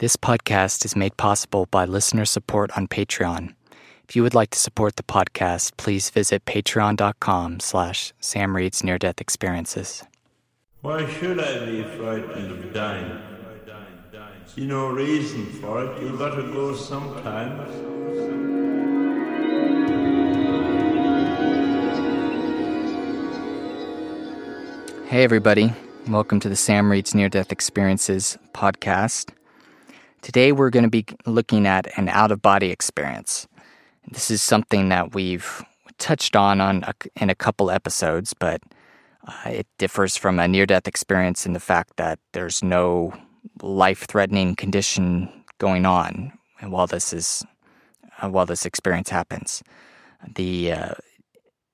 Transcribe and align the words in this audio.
This 0.00 0.16
podcast 0.16 0.86
is 0.86 0.96
made 0.96 1.18
possible 1.18 1.66
by 1.70 1.84
listener 1.84 2.24
support 2.24 2.70
on 2.74 2.88
Patreon. 2.88 3.54
If 4.08 4.16
you 4.16 4.22
would 4.22 4.32
like 4.32 4.48
to 4.52 4.58
support 4.58 4.96
the 4.96 5.02
podcast, 5.02 5.76
please 5.76 6.08
visit 6.08 6.46
patreon.com 6.46 7.60
slash 7.60 8.14
Sam 8.18 8.56
Reed's 8.56 8.82
Near 8.82 8.96
Death 8.96 9.20
Experiences. 9.20 10.02
Why 10.80 11.06
should 11.06 11.38
I 11.38 11.66
be 11.66 11.82
frightened 11.82 12.50
of 12.50 12.72
dying? 12.72 13.12
See 14.46 14.66
no 14.66 14.88
reason 14.88 15.44
for 15.60 15.84
it. 15.84 16.02
You 16.02 16.16
gotta 16.16 16.44
go 16.44 16.74
sometimes. 16.74 17.70
Hey, 25.10 25.24
everybody. 25.24 25.74
Welcome 26.08 26.40
to 26.40 26.48
the 26.48 26.56
Sam 26.56 26.90
Reed's 26.90 27.14
Near 27.14 27.28
Death 27.28 27.52
Experiences 27.52 28.38
podcast. 28.54 29.34
Today, 30.22 30.52
we're 30.52 30.70
going 30.70 30.84
to 30.84 30.90
be 30.90 31.06
looking 31.24 31.66
at 31.66 31.96
an 31.96 32.10
out 32.10 32.30
of 32.30 32.42
body 32.42 32.70
experience. 32.70 33.48
This 34.10 34.30
is 34.30 34.42
something 34.42 34.90
that 34.90 35.14
we've 35.14 35.64
touched 35.98 36.36
on, 36.36 36.60
on 36.60 36.82
a, 36.84 36.94
in 37.16 37.30
a 37.30 37.34
couple 37.34 37.70
episodes, 37.70 38.34
but 38.38 38.62
uh, 39.26 39.50
it 39.50 39.66
differs 39.78 40.18
from 40.18 40.38
a 40.38 40.46
near 40.46 40.66
death 40.66 40.86
experience 40.86 41.46
in 41.46 41.54
the 41.54 41.60
fact 41.60 41.96
that 41.96 42.18
there's 42.32 42.62
no 42.62 43.14
life 43.62 44.06
threatening 44.06 44.56
condition 44.56 45.28
going 45.58 45.86
on 45.86 46.32
while 46.62 46.86
this 46.86 47.12
is 47.12 47.44
uh, 48.20 48.28
while 48.28 48.46
this 48.46 48.66
experience 48.66 49.08
happens. 49.08 49.62
The 50.34 50.72
uh, 50.72 50.94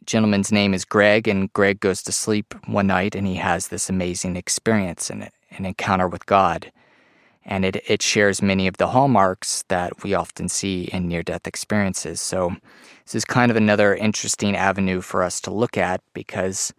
gentleman's 0.05 0.53
name 0.53 0.73
is 0.73 0.85
Greg, 0.85 1.27
and 1.27 1.53
Greg 1.53 1.81
goes 1.81 2.03
to 2.05 2.13
sleep 2.13 2.55
one 2.67 2.87
night 2.87 3.17
and 3.17 3.27
he 3.27 3.37
has 3.37 3.69
this 3.69 3.91
amazing 3.91 4.37
experience 4.37 5.11
and 5.11 5.29
an 5.51 5.65
encounter 5.65 6.07
with 6.07 6.27
God. 6.27 6.71
And 7.47 7.65
it, 7.65 7.83
it 7.89 8.03
shares 8.03 8.43
many 8.43 8.67
of 8.67 8.77
the 8.77 8.89
hallmarks 8.89 9.65
that 9.69 10.03
we 10.03 10.15
often 10.15 10.49
see 10.49 10.85
in 10.93 11.09
near 11.09 11.23
death 11.23 11.47
experiences. 11.47 12.21
So, 12.21 12.57
this 13.05 13.15
is 13.15 13.25
kind 13.25 13.53
of 13.53 13.57
another 13.57 13.95
interesting 13.95 14.57
avenue 14.57 15.01
for 15.01 15.23
us 15.23 15.41
to 15.43 15.53
look 15.53 15.79
at 15.79 16.01
because 16.13 16.75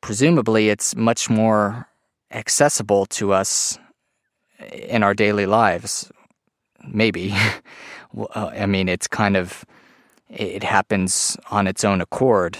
presumably 0.00 0.70
it's 0.70 0.96
much 0.96 1.28
more 1.28 1.86
accessible 2.30 3.04
to 3.06 3.32
us 3.34 3.78
in 4.72 5.02
our 5.02 5.12
daily 5.14 5.46
lives. 5.46 6.10
Maybe. 6.86 7.34
Uh, 8.34 8.50
I 8.58 8.64
mean, 8.64 8.88
it's 8.88 9.06
kind 9.06 9.36
of 9.36 9.66
it 10.30 10.62
happens 10.62 11.36
on 11.50 11.66
its 11.66 11.84
own 11.84 12.00
accord. 12.00 12.56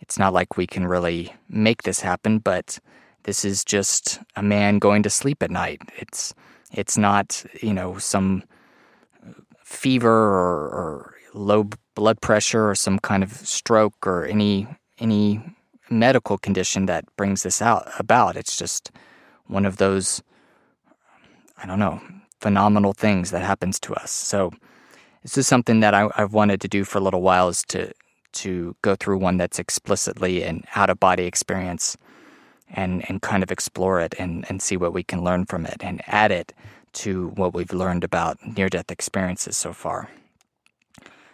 It's 0.00 0.20
not 0.20 0.32
like 0.32 0.56
we 0.56 0.68
can 0.68 0.86
really 0.86 1.34
make 1.48 1.82
this 1.82 2.00
happen, 2.00 2.38
but 2.38 2.78
this 3.24 3.44
is 3.44 3.64
just 3.64 4.20
a 4.36 4.42
man 4.42 4.78
going 4.78 5.02
to 5.02 5.10
sleep 5.10 5.42
at 5.42 5.50
night. 5.50 5.82
It's 5.96 6.32
it's 6.74 6.98
not 6.98 7.44
you 7.62 7.72
know 7.72 7.98
some 7.98 8.42
fever 9.62 10.10
or, 10.10 10.68
or 10.68 11.14
low 11.32 11.68
blood 11.94 12.20
pressure 12.20 12.68
or 12.68 12.74
some 12.74 12.98
kind 12.98 13.22
of 13.22 13.32
stroke 13.32 14.06
or 14.06 14.24
any 14.24 14.66
any 14.98 15.40
medical 15.90 16.38
condition 16.38 16.86
that 16.86 17.04
brings 17.16 17.42
this 17.42 17.60
out 17.60 17.88
about. 17.98 18.36
It's 18.36 18.56
just 18.56 18.90
one 19.46 19.66
of 19.66 19.76
those 19.76 20.22
I 21.56 21.66
don't 21.66 21.78
know 21.78 22.00
phenomenal 22.40 22.92
things 22.92 23.30
that 23.30 23.42
happens 23.42 23.80
to 23.80 23.94
us. 23.94 24.10
So 24.10 24.52
this 25.22 25.38
is 25.38 25.46
something 25.46 25.80
that 25.80 25.94
I, 25.94 26.10
have 26.16 26.34
wanted 26.34 26.60
to 26.60 26.68
do 26.68 26.84
for 26.84 26.98
a 26.98 27.00
little 27.00 27.22
while 27.22 27.48
is 27.48 27.62
to 27.68 27.92
to 28.32 28.76
go 28.82 28.96
through 28.96 29.18
one 29.18 29.36
that's 29.36 29.58
explicitly 29.58 30.42
an 30.42 30.64
out 30.74 30.90
of 30.90 30.98
body 30.98 31.24
experience 31.24 31.96
and 32.70 33.04
and 33.08 33.22
kind 33.22 33.42
of 33.42 33.50
explore 33.50 34.00
it 34.00 34.14
and, 34.18 34.44
and 34.48 34.60
see 34.62 34.76
what 34.76 34.92
we 34.92 35.02
can 35.02 35.22
learn 35.22 35.46
from 35.46 35.66
it 35.66 35.76
and 35.80 36.02
add 36.06 36.30
it 36.30 36.52
to 36.92 37.28
what 37.30 37.54
we've 37.54 37.72
learned 37.72 38.04
about 38.04 38.38
near 38.56 38.68
death 38.68 38.90
experiences 38.90 39.56
so 39.56 39.72
far. 39.72 40.08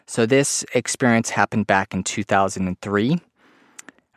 So 0.07 0.27
this 0.27 0.65
experience 0.75 1.31
happened 1.31 1.67
back 1.67 1.95
in 1.95 2.03
2003. 2.03 3.21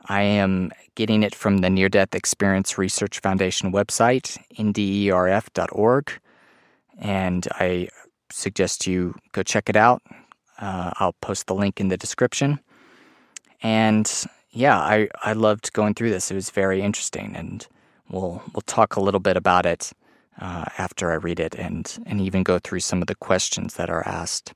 I 0.05 0.21
am 0.21 0.71
getting 0.95 1.23
it 1.23 1.35
from 1.35 1.59
the 1.59 1.69
Near 1.69 1.87
Death 1.87 2.15
Experience 2.15 2.77
Research 2.77 3.19
Foundation 3.19 3.71
website, 3.71 4.37
nderf.org. 4.57 6.11
And 6.97 7.47
I 7.51 7.89
suggest 8.31 8.87
you 8.87 9.15
go 9.31 9.43
check 9.43 9.69
it 9.69 9.75
out. 9.75 10.01
Uh, 10.59 10.91
I'll 10.95 11.13
post 11.21 11.47
the 11.47 11.55
link 11.55 11.79
in 11.79 11.87
the 11.89 11.97
description. 11.97 12.59
And 13.61 14.11
yeah, 14.53 14.79
I, 14.79 15.09
I 15.23 15.33
loved 15.33 15.73
going 15.73 15.95
through 15.95 16.11
this. 16.11 16.29
It 16.29 16.35
was 16.35 16.51
very 16.51 16.81
interesting, 16.81 17.35
and 17.35 17.65
we'll 18.09 18.41
we'll 18.53 18.61
talk 18.61 18.95
a 18.95 19.01
little 19.01 19.19
bit 19.19 19.35
about 19.35 19.65
it 19.65 19.91
uh, 20.39 20.65
after 20.77 21.11
I 21.11 21.15
read 21.15 21.39
it, 21.39 21.55
and 21.55 21.91
and 22.05 22.21
even 22.21 22.43
go 22.43 22.59
through 22.59 22.81
some 22.81 23.01
of 23.01 23.07
the 23.07 23.15
questions 23.15 23.73
that 23.75 23.89
are 23.89 24.07
asked 24.07 24.53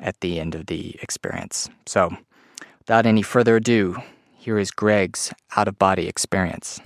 at 0.00 0.20
the 0.20 0.40
end 0.40 0.54
of 0.54 0.66
the 0.66 0.96
experience. 1.02 1.68
So, 1.84 2.16
without 2.78 3.04
any 3.04 3.22
further 3.22 3.56
ado, 3.56 3.98
here 4.36 4.58
is 4.58 4.70
Greg's 4.70 5.32
out 5.54 5.68
of 5.68 5.78
body 5.78 6.08
experience. 6.08 6.80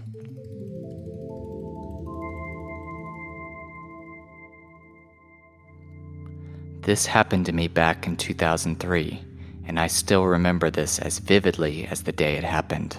This 6.82 7.06
happened 7.06 7.46
to 7.46 7.52
me 7.52 7.68
back 7.68 8.06
in 8.06 8.16
2003, 8.16 9.22
and 9.70 9.78
I 9.78 9.86
still 9.86 10.26
remember 10.26 10.69
this 10.69 10.98
as 10.98 11.20
vividly 11.20 11.86
as 11.86 12.03
the 12.03 12.10
day 12.10 12.34
it 12.34 12.42
happened. 12.42 12.97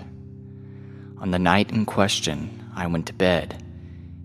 On 1.18 1.32
the 1.32 1.38
night 1.38 1.70
in 1.70 1.86
question, 1.86 2.66
I 2.74 2.88
went 2.88 3.08
to 3.08 3.14
bed, 3.14 3.62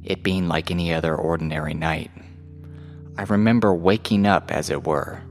it 0.05 0.23
being 0.23 0.47
like 0.47 0.71
any 0.71 0.95
other 0.95 1.17
ordinary 1.17 1.75
night. 1.75 2.13
I 3.19 3.25
remember 3.25 3.75
waking 3.75 4.27
up, 4.27 4.53
as 4.53 4.71
it 4.71 4.87
were, 4.87 5.23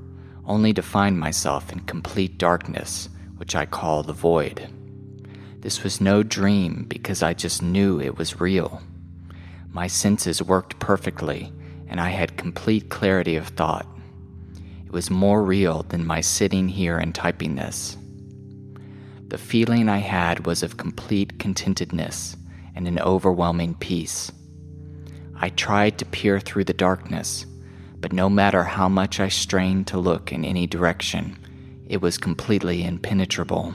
only 0.46 0.74
to 0.74 0.82
find 0.82 1.18
myself 1.18 1.72
in 1.72 1.80
complete 1.80 2.38
darkness, 2.38 3.08
which 3.38 3.56
I 3.56 3.66
call 3.66 4.04
the 4.04 4.12
void. 4.12 4.68
This 5.62 5.84
was 5.84 6.02
no 6.02 6.22
dream 6.22 6.84
because 6.90 7.24
I 7.24 7.34
just 7.34 7.62
knew 7.62 7.98
it 7.98 8.18
was 8.18 8.42
real. 8.42 8.84
My 9.70 9.88
senses 9.88 10.44
worked 10.44 10.80
perfectly, 10.80 11.54
and 11.88 12.02
I 12.02 12.10
had 12.10 12.36
complete 12.36 12.90
clarity 12.90 13.38
of 13.38 13.48
thought 13.48 13.88
was 14.92 15.10
more 15.10 15.44
real 15.44 15.84
than 15.84 16.06
my 16.06 16.22
sitting 16.22 16.68
here 16.68 16.98
and 16.98 17.14
typing 17.14 17.56
this. 17.56 17.98
The 19.28 19.38
feeling 19.38 19.90
I 19.90 19.98
had 19.98 20.46
was 20.46 20.64
of 20.64 20.78
complete 20.78 21.40
contentedness 21.40 22.38
and 22.76 22.88
an 22.88 23.00
overwhelming 23.00 23.76
peace. 23.76 24.32
I 25.36 25.50
tried 25.50 25.98
to 25.98 26.06
peer 26.06 26.40
through 26.40 26.66
the 26.66 26.74
darkness, 26.74 27.46
but 28.00 28.14
no 28.14 28.30
matter 28.30 28.64
how 28.64 28.88
much 28.88 29.20
I 29.20 29.30
strained 29.30 29.88
to 29.88 29.98
look 29.98 30.32
in 30.32 30.46
any 30.46 30.68
direction, 30.68 31.38
it 31.88 32.02
was 32.02 32.18
completely 32.18 32.84
impenetrable. 32.84 33.74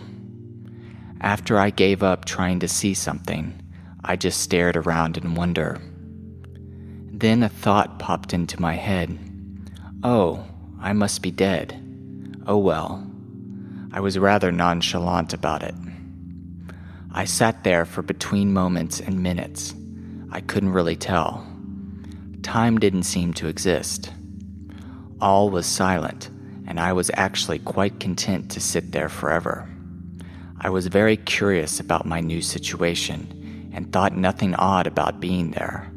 After 1.20 1.59
I 1.59 1.70
gave 1.70 2.03
up 2.03 2.25
trying 2.25 2.60
to 2.60 2.69
see 2.69 2.94
something, 2.94 3.60
I 4.04 4.16
just 4.16 4.41
stared 4.41 4.76
around 4.76 5.19
in 5.19 5.34
wonder. 5.34 5.81
Then 7.12 7.43
a 7.43 7.49
thought 7.49 7.99
popped 7.99 8.32
into 8.32 8.60
my 8.60 8.75
head. 8.75 9.19
Oh, 10.03 10.44
I 10.81 10.95
must 10.95 11.21
be 11.21 11.31
dead. 11.31 11.79
Oh 12.47 12.57
well. 12.57 13.07
I 13.93 14.01
was 14.01 14.19
rather 14.19 14.51
nonchalant 14.51 15.35
about 15.35 15.63
it. 15.63 15.75
I 17.13 17.27
sat 17.27 17.65
there 17.65 17.85
for 17.85 18.03
between 18.03 18.55
moments 18.55 18.99
and 18.99 19.23
minutes. 19.23 19.75
I 20.33 20.41
couldn't 20.41 20.73
really 20.73 20.97
tell. 20.97 21.47
Time 22.43 22.79
didn't 22.79 23.03
seem 23.03 23.35
to 23.35 23.49
exist. 23.49 24.11
All 25.21 25.51
was 25.51 25.67
silent, 25.67 26.31
and 26.67 26.81
I 26.81 26.95
was 26.95 27.11
actually 27.15 27.59
quite 27.59 28.01
content 28.01 28.51
to 28.53 28.61
sit 28.61 28.93
there 28.93 29.11
forever. 29.11 29.69
I 30.61 30.71
was 30.71 30.87
very 30.87 31.17
curious 31.17 31.79
about 31.79 32.07
my 32.07 32.21
new 32.21 32.41
situation 32.41 33.71
and 33.75 33.93
thought 33.93 34.17
nothing 34.17 34.55
odd 34.55 34.87
about 34.87 35.21
being 35.21 35.51
there. 35.51 35.93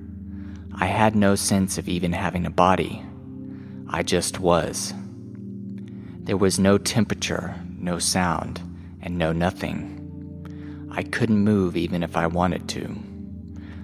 I 0.75 0.87
had 0.87 1.15
no 1.15 1.35
sense 1.35 1.77
of 1.77 1.87
even 1.87 2.11
having 2.11 2.45
a 2.45 2.51
body 2.51 3.05
I 3.95 4.01
just 4.01 4.39
was. 4.39 4.91
There 6.23 6.35
was 6.35 6.57
no 6.57 6.79
temperature, 6.79 7.53
no 7.77 7.99
sound, 7.99 8.59
and 9.03 9.19
no 9.19 9.31
nothing. 9.31 10.89
I 10.91 11.03
couldn't 11.03 11.37
move 11.37 11.77
even 11.77 12.01
if 12.01 12.17
I 12.17 12.25
wanted 12.25 12.67
to. 12.69 12.97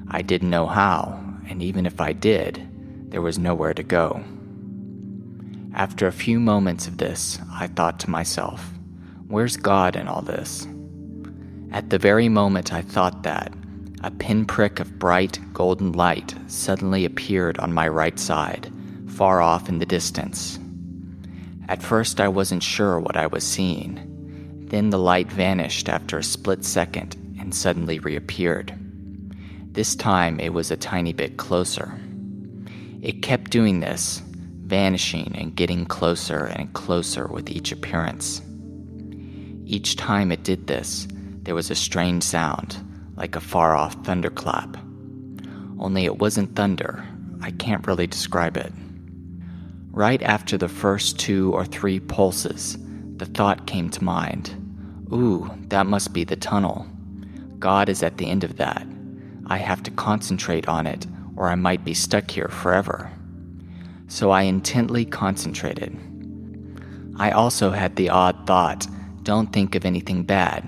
I 0.08 0.24
didn't 0.24 0.50
know 0.50 0.66
how, 0.66 1.24
and 1.48 1.62
even 1.62 1.86
if 1.86 2.02
I 2.02 2.14
did, 2.14 2.68
there 3.12 3.22
was 3.22 3.38
nowhere 3.38 3.76
to 3.76 3.84
go. 3.84 4.24
After 5.76 6.08
a 6.08 6.12
few 6.12 6.40
moments 6.40 6.88
of 6.88 6.98
this, 6.98 7.38
I 7.52 7.68
thought 7.68 8.00
to 8.00 8.10
myself, 8.10 8.68
where's 9.28 9.58
God 9.58 9.96
in 9.96 10.08
all 10.08 10.24
this? 10.24 10.68
At 11.72 11.92
the 11.92 12.00
very 12.00 12.30
moment 12.30 12.74
I 12.74 12.82
thought 12.82 13.22
that, 13.22 13.54
a 14.04 14.10
pinprick 14.10 14.80
of 14.80 14.98
bright 14.98 15.38
golden 15.54 15.92
light 15.92 16.34
suddenly 16.48 17.06
appeared 17.06 17.60
on 17.60 17.74
my 17.74 17.88
right 17.88 18.18
side 18.18 18.72
far 19.20 19.42
off 19.42 19.68
in 19.68 19.80
the 19.80 19.86
distance. 19.86 20.58
At 21.68 21.84
first, 21.84 22.22
I 22.22 22.30
wasn't 22.30 22.64
sure 22.64 23.02
what 23.02 23.18
I 23.18 23.28
was 23.28 23.44
seeing. 23.44 24.00
Then 24.70 24.92
the 24.92 24.98
light 24.98 25.30
vanished 25.30 25.90
after 25.90 26.18
a 26.18 26.24
split 26.24 26.64
second 26.64 27.18
and 27.38 27.54
suddenly 27.54 28.00
reappeared. 28.00 28.74
This 29.74 29.94
time, 29.94 30.40
it 30.40 30.54
was 30.54 30.72
a 30.72 30.78
tiny 30.78 31.12
bit 31.12 31.36
closer. 31.36 32.00
It 33.02 33.22
kept 33.22 33.52
doing 33.52 33.82
this, 33.82 34.22
vanishing 34.64 35.36
and 35.36 35.54
getting 35.54 35.86
closer 35.86 36.46
and 36.46 36.72
closer 36.72 37.28
with 37.28 37.50
each 37.50 37.74
appearance. 37.74 38.42
Each 39.66 39.98
time 39.98 40.32
it 40.32 40.46
did 40.46 40.68
this, 40.68 41.10
there 41.44 41.56
was 41.56 41.70
a 41.70 41.76
strange 41.76 42.24
sound, 42.24 42.78
like 43.18 43.36
a 43.36 43.42
far 43.42 43.76
off 43.76 44.02
thunderclap. 44.06 44.78
Only 45.78 46.06
it 46.06 46.20
wasn't 46.20 46.56
thunder, 46.56 47.06
I 47.42 47.52
can't 47.52 47.86
really 47.86 48.08
describe 48.08 48.56
it. 48.56 48.72
Right 49.92 50.22
after 50.22 50.58
the 50.58 50.70
first 50.70 51.20
two 51.20 51.52
or 51.54 51.66
three 51.66 52.00
pulses, 52.00 52.78
the 53.18 53.26
thought 53.26 53.68
came 53.68 53.90
to 53.90 54.04
mind 54.04 54.56
Ooh, 55.12 55.50
that 55.70 55.88
must 55.88 56.14
be 56.14 56.24
the 56.24 56.36
tunnel. 56.36 56.88
God 57.58 57.90
is 57.90 58.04
at 58.04 58.18
the 58.18 58.30
end 58.30 58.44
of 58.44 58.58
that. 58.58 58.86
I 59.48 59.58
have 59.58 59.82
to 59.84 59.92
concentrate 59.92 60.68
on 60.68 60.86
it, 60.86 61.08
or 61.36 61.50
I 61.50 61.56
might 61.56 61.84
be 61.84 61.96
stuck 61.96 62.30
here 62.30 62.48
forever. 62.48 63.12
So 64.08 64.30
I 64.30 64.44
intently 64.44 65.06
concentrated. 65.06 65.98
I 67.18 67.32
also 67.32 67.72
had 67.72 67.96
the 67.96 68.10
odd 68.10 68.46
thought 68.46 68.88
don't 69.24 69.52
think 69.52 69.76
of 69.76 69.86
anything 69.86 70.24
bad. 70.24 70.64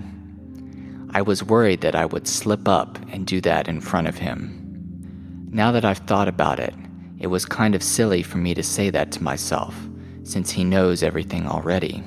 I 1.11 1.21
was 1.21 1.43
worried 1.43 1.81
that 1.81 1.95
I 1.95 2.05
would 2.05 2.27
slip 2.27 2.67
up 2.67 2.99
and 3.11 3.25
do 3.25 3.41
that 3.41 3.67
in 3.67 3.81
front 3.81 4.07
of 4.07 4.17
him. 4.17 5.49
Now 5.51 5.71
that 5.71 5.85
I've 5.85 5.99
thought 5.99 6.27
about 6.27 6.59
it, 6.59 6.73
it 7.21 7.27
was 7.27 7.45
kind 7.45 7.75
of 7.75 7.83
silly 7.83 8.23
for 8.23 8.39
me 8.39 8.55
to 8.55 8.63
say 8.63 8.89
that 8.89 9.11
to 9.11 9.23
myself, 9.23 9.75
since 10.23 10.49
he 10.49 10.63
knows 10.63 11.03
everything 11.03 11.45
already. 11.45 12.03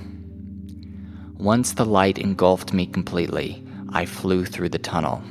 Once 1.36 1.74
the 1.74 1.84
light 1.84 2.18
engulfed 2.18 2.72
me 2.72 2.84
completely, 2.84 3.64
I 3.92 4.06
flew 4.06 4.44
through 4.44 4.70
the 4.70 4.78
tunnel. 4.78 5.22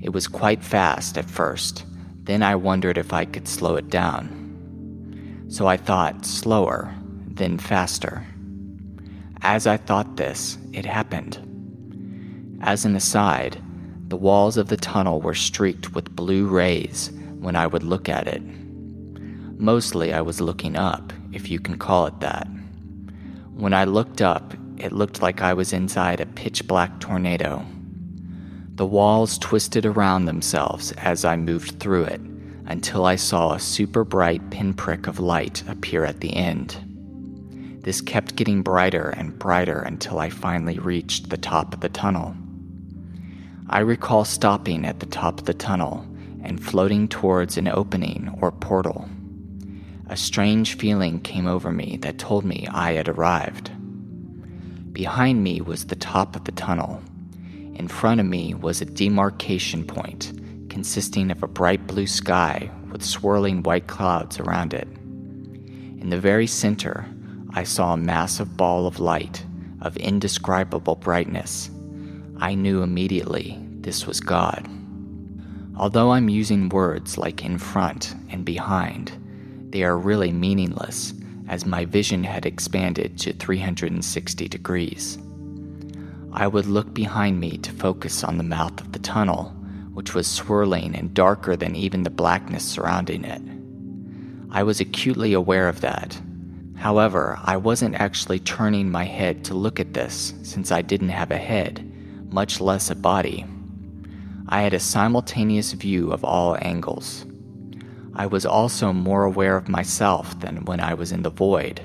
It 0.00 0.12
was 0.12 0.28
quite 0.28 0.62
fast 0.62 1.18
at 1.18 1.28
first, 1.28 1.84
then 2.22 2.40
I 2.40 2.54
wondered 2.54 2.96
if 2.96 3.12
I 3.12 3.24
could 3.24 3.48
slow 3.48 3.74
it 3.74 3.90
down. 3.90 5.46
So 5.48 5.66
I 5.66 5.76
thought 5.76 6.24
slower, 6.24 6.94
then 7.26 7.58
faster. 7.58 8.24
As 9.42 9.66
I 9.66 9.76
thought 9.76 10.16
this, 10.16 10.56
it 10.72 10.86
happened. 10.86 11.40
As 12.62 12.84
an 12.84 12.94
aside, 12.94 13.60
the 14.06 14.16
walls 14.16 14.56
of 14.56 14.68
the 14.68 14.76
tunnel 14.76 15.20
were 15.20 15.34
streaked 15.34 15.94
with 15.94 16.14
blue 16.14 16.46
rays 16.46 17.10
when 17.40 17.56
I 17.56 17.66
would 17.66 17.82
look 17.82 18.08
at 18.08 18.28
it. 18.28 18.42
Mostly 19.56 20.12
I 20.12 20.20
was 20.20 20.40
looking 20.40 20.76
up, 20.76 21.12
if 21.32 21.50
you 21.50 21.60
can 21.60 21.78
call 21.78 22.06
it 22.06 22.20
that. 22.20 22.46
When 23.54 23.72
I 23.72 23.84
looked 23.84 24.20
up, 24.20 24.54
it 24.76 24.92
looked 24.92 25.22
like 25.22 25.42
I 25.42 25.54
was 25.54 25.72
inside 25.72 26.20
a 26.20 26.26
pitch 26.26 26.66
black 26.66 26.98
tornado. 26.98 27.64
The 28.74 28.86
walls 28.86 29.38
twisted 29.38 29.86
around 29.86 30.24
themselves 30.24 30.90
as 30.92 31.24
I 31.24 31.36
moved 31.36 31.78
through 31.78 32.04
it 32.04 32.20
until 32.66 33.04
I 33.04 33.14
saw 33.14 33.52
a 33.52 33.60
super 33.60 34.04
bright 34.04 34.50
pinprick 34.50 35.06
of 35.06 35.20
light 35.20 35.62
appear 35.68 36.04
at 36.04 36.20
the 36.20 36.34
end. 36.34 36.76
This 37.82 38.00
kept 38.00 38.34
getting 38.34 38.62
brighter 38.62 39.10
and 39.10 39.38
brighter 39.38 39.78
until 39.78 40.18
I 40.18 40.30
finally 40.30 40.78
reached 40.80 41.30
the 41.30 41.36
top 41.36 41.72
of 41.72 41.80
the 41.80 41.88
tunnel. 41.88 42.34
I 43.68 43.80
recall 43.80 44.24
stopping 44.24 44.84
at 44.84 45.00
the 45.00 45.06
top 45.06 45.38
of 45.38 45.46
the 45.46 45.54
tunnel 45.54 46.06
and 46.42 46.62
floating 46.62 47.06
towards 47.06 47.56
an 47.56 47.68
opening 47.68 48.36
or 48.40 48.50
portal. 48.50 49.08
A 50.14 50.16
strange 50.16 50.76
feeling 50.76 51.18
came 51.18 51.48
over 51.48 51.72
me 51.72 51.98
that 52.02 52.18
told 52.18 52.44
me 52.44 52.68
I 52.70 52.92
had 52.92 53.08
arrived. 53.08 53.72
Behind 54.92 55.42
me 55.42 55.60
was 55.60 55.86
the 55.86 55.96
top 55.96 56.36
of 56.36 56.44
the 56.44 56.52
tunnel. 56.52 57.02
In 57.74 57.88
front 57.88 58.20
of 58.20 58.26
me 58.26 58.54
was 58.54 58.80
a 58.80 58.84
demarcation 58.84 59.82
point 59.82 60.32
consisting 60.70 61.32
of 61.32 61.42
a 61.42 61.48
bright 61.48 61.88
blue 61.88 62.06
sky 62.06 62.70
with 62.92 63.04
swirling 63.04 63.64
white 63.64 63.88
clouds 63.88 64.38
around 64.38 64.72
it. 64.72 64.86
In 64.86 66.10
the 66.10 66.20
very 66.20 66.46
center, 66.46 67.04
I 67.52 67.64
saw 67.64 67.92
a 67.92 67.96
massive 67.96 68.56
ball 68.56 68.86
of 68.86 69.00
light 69.00 69.44
of 69.80 69.96
indescribable 69.96 70.94
brightness 70.94 71.72
I 72.38 72.54
knew 72.54 72.82
immediately 72.82 73.58
this 73.80 74.06
was 74.06 74.20
God. 74.20 74.64
Although 75.76 76.12
I'm 76.12 76.28
using 76.28 76.68
words 76.68 77.18
like 77.18 77.44
in 77.44 77.58
front 77.58 78.14
and 78.30 78.44
behind, 78.44 79.10
they 79.74 79.82
are 79.82 79.98
really 79.98 80.30
meaningless 80.30 81.12
as 81.48 81.66
my 81.66 81.84
vision 81.84 82.22
had 82.22 82.46
expanded 82.46 83.18
to 83.18 83.32
360 83.32 84.46
degrees. 84.46 85.18
I 86.32 86.46
would 86.46 86.66
look 86.66 86.94
behind 86.94 87.40
me 87.40 87.58
to 87.58 87.72
focus 87.72 88.22
on 88.22 88.38
the 88.38 88.44
mouth 88.44 88.80
of 88.80 88.92
the 88.92 89.00
tunnel, 89.00 89.46
which 89.92 90.14
was 90.14 90.28
swirling 90.28 90.94
and 90.94 91.12
darker 91.12 91.56
than 91.56 91.74
even 91.74 92.04
the 92.04 92.10
blackness 92.10 92.64
surrounding 92.64 93.24
it. 93.24 93.42
I 94.52 94.62
was 94.62 94.78
acutely 94.78 95.32
aware 95.32 95.68
of 95.68 95.80
that. 95.80 96.20
However, 96.76 97.36
I 97.42 97.56
wasn't 97.56 97.96
actually 97.96 98.38
turning 98.38 98.92
my 98.92 99.02
head 99.02 99.44
to 99.46 99.54
look 99.54 99.80
at 99.80 99.92
this 99.92 100.34
since 100.44 100.70
I 100.70 100.82
didn't 100.82 101.08
have 101.08 101.32
a 101.32 101.36
head 101.36 101.90
much 102.30 102.60
less 102.60 102.90
a 102.90 102.94
body. 102.94 103.44
I 104.48 104.62
had 104.62 104.74
a 104.74 104.78
simultaneous 104.78 105.72
view 105.72 106.12
of 106.12 106.22
all 106.22 106.56
angles. 106.60 107.26
I 108.16 108.26
was 108.26 108.46
also 108.46 108.92
more 108.92 109.24
aware 109.24 109.56
of 109.56 109.68
myself 109.68 110.38
than 110.40 110.64
when 110.64 110.80
I 110.80 110.94
was 110.94 111.10
in 111.10 111.22
the 111.22 111.30
void. 111.30 111.80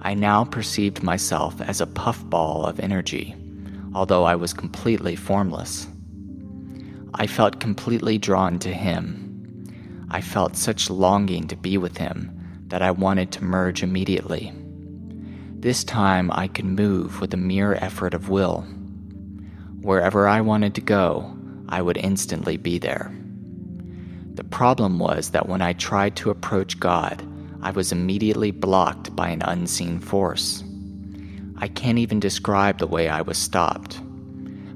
I 0.00 0.14
now 0.14 0.44
perceived 0.44 1.02
myself 1.02 1.60
as 1.60 1.80
a 1.80 1.86
puffball 1.86 2.64
of 2.64 2.78
energy, 2.78 3.34
although 3.94 4.24
I 4.24 4.36
was 4.36 4.52
completely 4.52 5.16
formless. 5.16 5.88
I 7.14 7.26
felt 7.26 7.58
completely 7.58 8.16
drawn 8.16 8.60
to 8.60 8.72
him. 8.72 10.06
I 10.08 10.20
felt 10.20 10.56
such 10.56 10.88
longing 10.88 11.48
to 11.48 11.56
be 11.56 11.78
with 11.78 11.96
him 11.96 12.64
that 12.68 12.82
I 12.82 12.92
wanted 12.92 13.32
to 13.32 13.44
merge 13.44 13.82
immediately. 13.82 14.52
This 15.58 15.82
time 15.82 16.30
I 16.32 16.46
could 16.46 16.64
move 16.64 17.20
with 17.20 17.34
a 17.34 17.38
mere 17.38 17.74
effort 17.74 18.14
of 18.14 18.28
will. 18.28 18.60
Wherever 19.80 20.28
I 20.28 20.42
wanted 20.42 20.76
to 20.76 20.80
go, 20.80 21.36
I 21.68 21.82
would 21.82 21.96
instantly 21.96 22.56
be 22.56 22.78
there. 22.78 23.12
The 24.38 24.44
problem 24.44 25.00
was 25.00 25.30
that 25.30 25.48
when 25.48 25.60
I 25.60 25.72
tried 25.72 26.14
to 26.14 26.30
approach 26.30 26.78
God, 26.78 27.24
I 27.60 27.72
was 27.72 27.90
immediately 27.90 28.52
blocked 28.52 29.16
by 29.16 29.30
an 29.30 29.42
unseen 29.42 29.98
force. 29.98 30.62
I 31.56 31.66
can't 31.66 31.98
even 31.98 32.20
describe 32.20 32.78
the 32.78 32.86
way 32.86 33.08
I 33.08 33.20
was 33.20 33.36
stopped. 33.36 34.00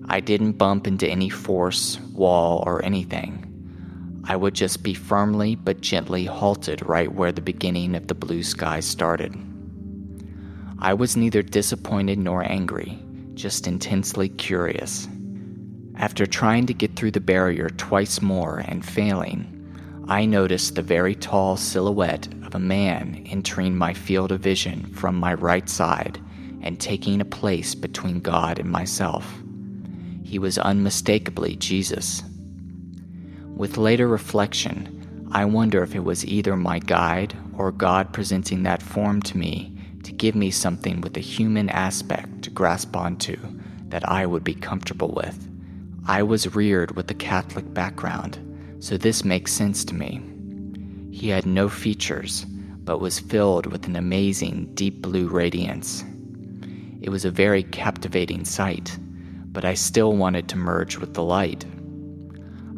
I 0.08 0.18
didn't 0.18 0.58
bump 0.58 0.88
into 0.88 1.06
any 1.06 1.28
force, 1.28 2.00
wall, 2.12 2.64
or 2.66 2.84
anything. 2.84 4.24
I 4.24 4.34
would 4.34 4.54
just 4.54 4.82
be 4.82 4.94
firmly 4.94 5.54
but 5.54 5.80
gently 5.80 6.24
halted 6.24 6.84
right 6.84 7.14
where 7.14 7.30
the 7.30 7.40
beginning 7.40 7.94
of 7.94 8.08
the 8.08 8.16
blue 8.16 8.42
sky 8.42 8.80
started. 8.80 9.32
I 10.80 10.92
was 10.94 11.16
neither 11.16 11.40
disappointed 11.40 12.18
nor 12.18 12.42
angry 12.42 12.98
just 13.34 13.68
intensely 13.68 14.28
curious. 14.28 15.06
After 15.94 16.26
trying 16.26 16.66
to 16.66 16.74
get 16.74 16.96
through 16.96 17.12
the 17.12 17.20
barrier 17.20 17.68
twice 17.68 18.20
more 18.20 18.58
and 18.66 18.84
failing, 18.84 19.51
I 20.12 20.26
noticed 20.26 20.74
the 20.74 20.82
very 20.82 21.14
tall 21.14 21.56
silhouette 21.56 22.28
of 22.44 22.54
a 22.54 22.58
man 22.58 23.24
entering 23.30 23.74
my 23.74 23.94
field 23.94 24.30
of 24.30 24.40
vision 24.40 24.92
from 24.92 25.16
my 25.16 25.32
right 25.32 25.66
side 25.66 26.20
and 26.60 26.78
taking 26.78 27.22
a 27.22 27.24
place 27.24 27.74
between 27.74 28.20
God 28.20 28.58
and 28.58 28.70
myself. 28.70 29.26
He 30.22 30.38
was 30.38 30.58
unmistakably 30.58 31.56
Jesus. 31.56 32.22
With 33.56 33.78
later 33.78 34.06
reflection, 34.06 35.30
I 35.32 35.46
wonder 35.46 35.82
if 35.82 35.94
it 35.94 36.04
was 36.04 36.26
either 36.26 36.56
my 36.56 36.78
guide 36.78 37.34
or 37.56 37.72
God 37.72 38.12
presenting 38.12 38.64
that 38.64 38.82
form 38.82 39.22
to 39.22 39.38
me 39.38 39.74
to 40.02 40.12
give 40.12 40.34
me 40.34 40.50
something 40.50 41.00
with 41.00 41.16
a 41.16 41.20
human 41.20 41.70
aspect 41.70 42.42
to 42.42 42.50
grasp 42.50 42.94
onto 42.94 43.38
that 43.88 44.06
I 44.06 44.26
would 44.26 44.44
be 44.44 44.52
comfortable 44.52 45.14
with. 45.16 45.48
I 46.06 46.22
was 46.22 46.54
reared 46.54 46.96
with 46.96 47.10
a 47.10 47.14
Catholic 47.14 47.72
background, 47.72 48.51
so 48.82 48.96
this 48.96 49.24
makes 49.24 49.52
sense 49.52 49.84
to 49.84 49.94
me. 49.94 50.20
He 51.12 51.28
had 51.28 51.46
no 51.46 51.68
features, 51.68 52.44
but 52.82 52.98
was 52.98 53.20
filled 53.20 53.66
with 53.66 53.86
an 53.86 53.94
amazing 53.94 54.74
deep 54.74 55.00
blue 55.00 55.28
radiance. 55.28 56.04
It 57.00 57.08
was 57.08 57.24
a 57.24 57.30
very 57.30 57.62
captivating 57.62 58.44
sight, 58.44 58.98
but 59.52 59.64
I 59.64 59.74
still 59.74 60.16
wanted 60.16 60.48
to 60.48 60.56
merge 60.56 60.98
with 60.98 61.14
the 61.14 61.22
light. 61.22 61.64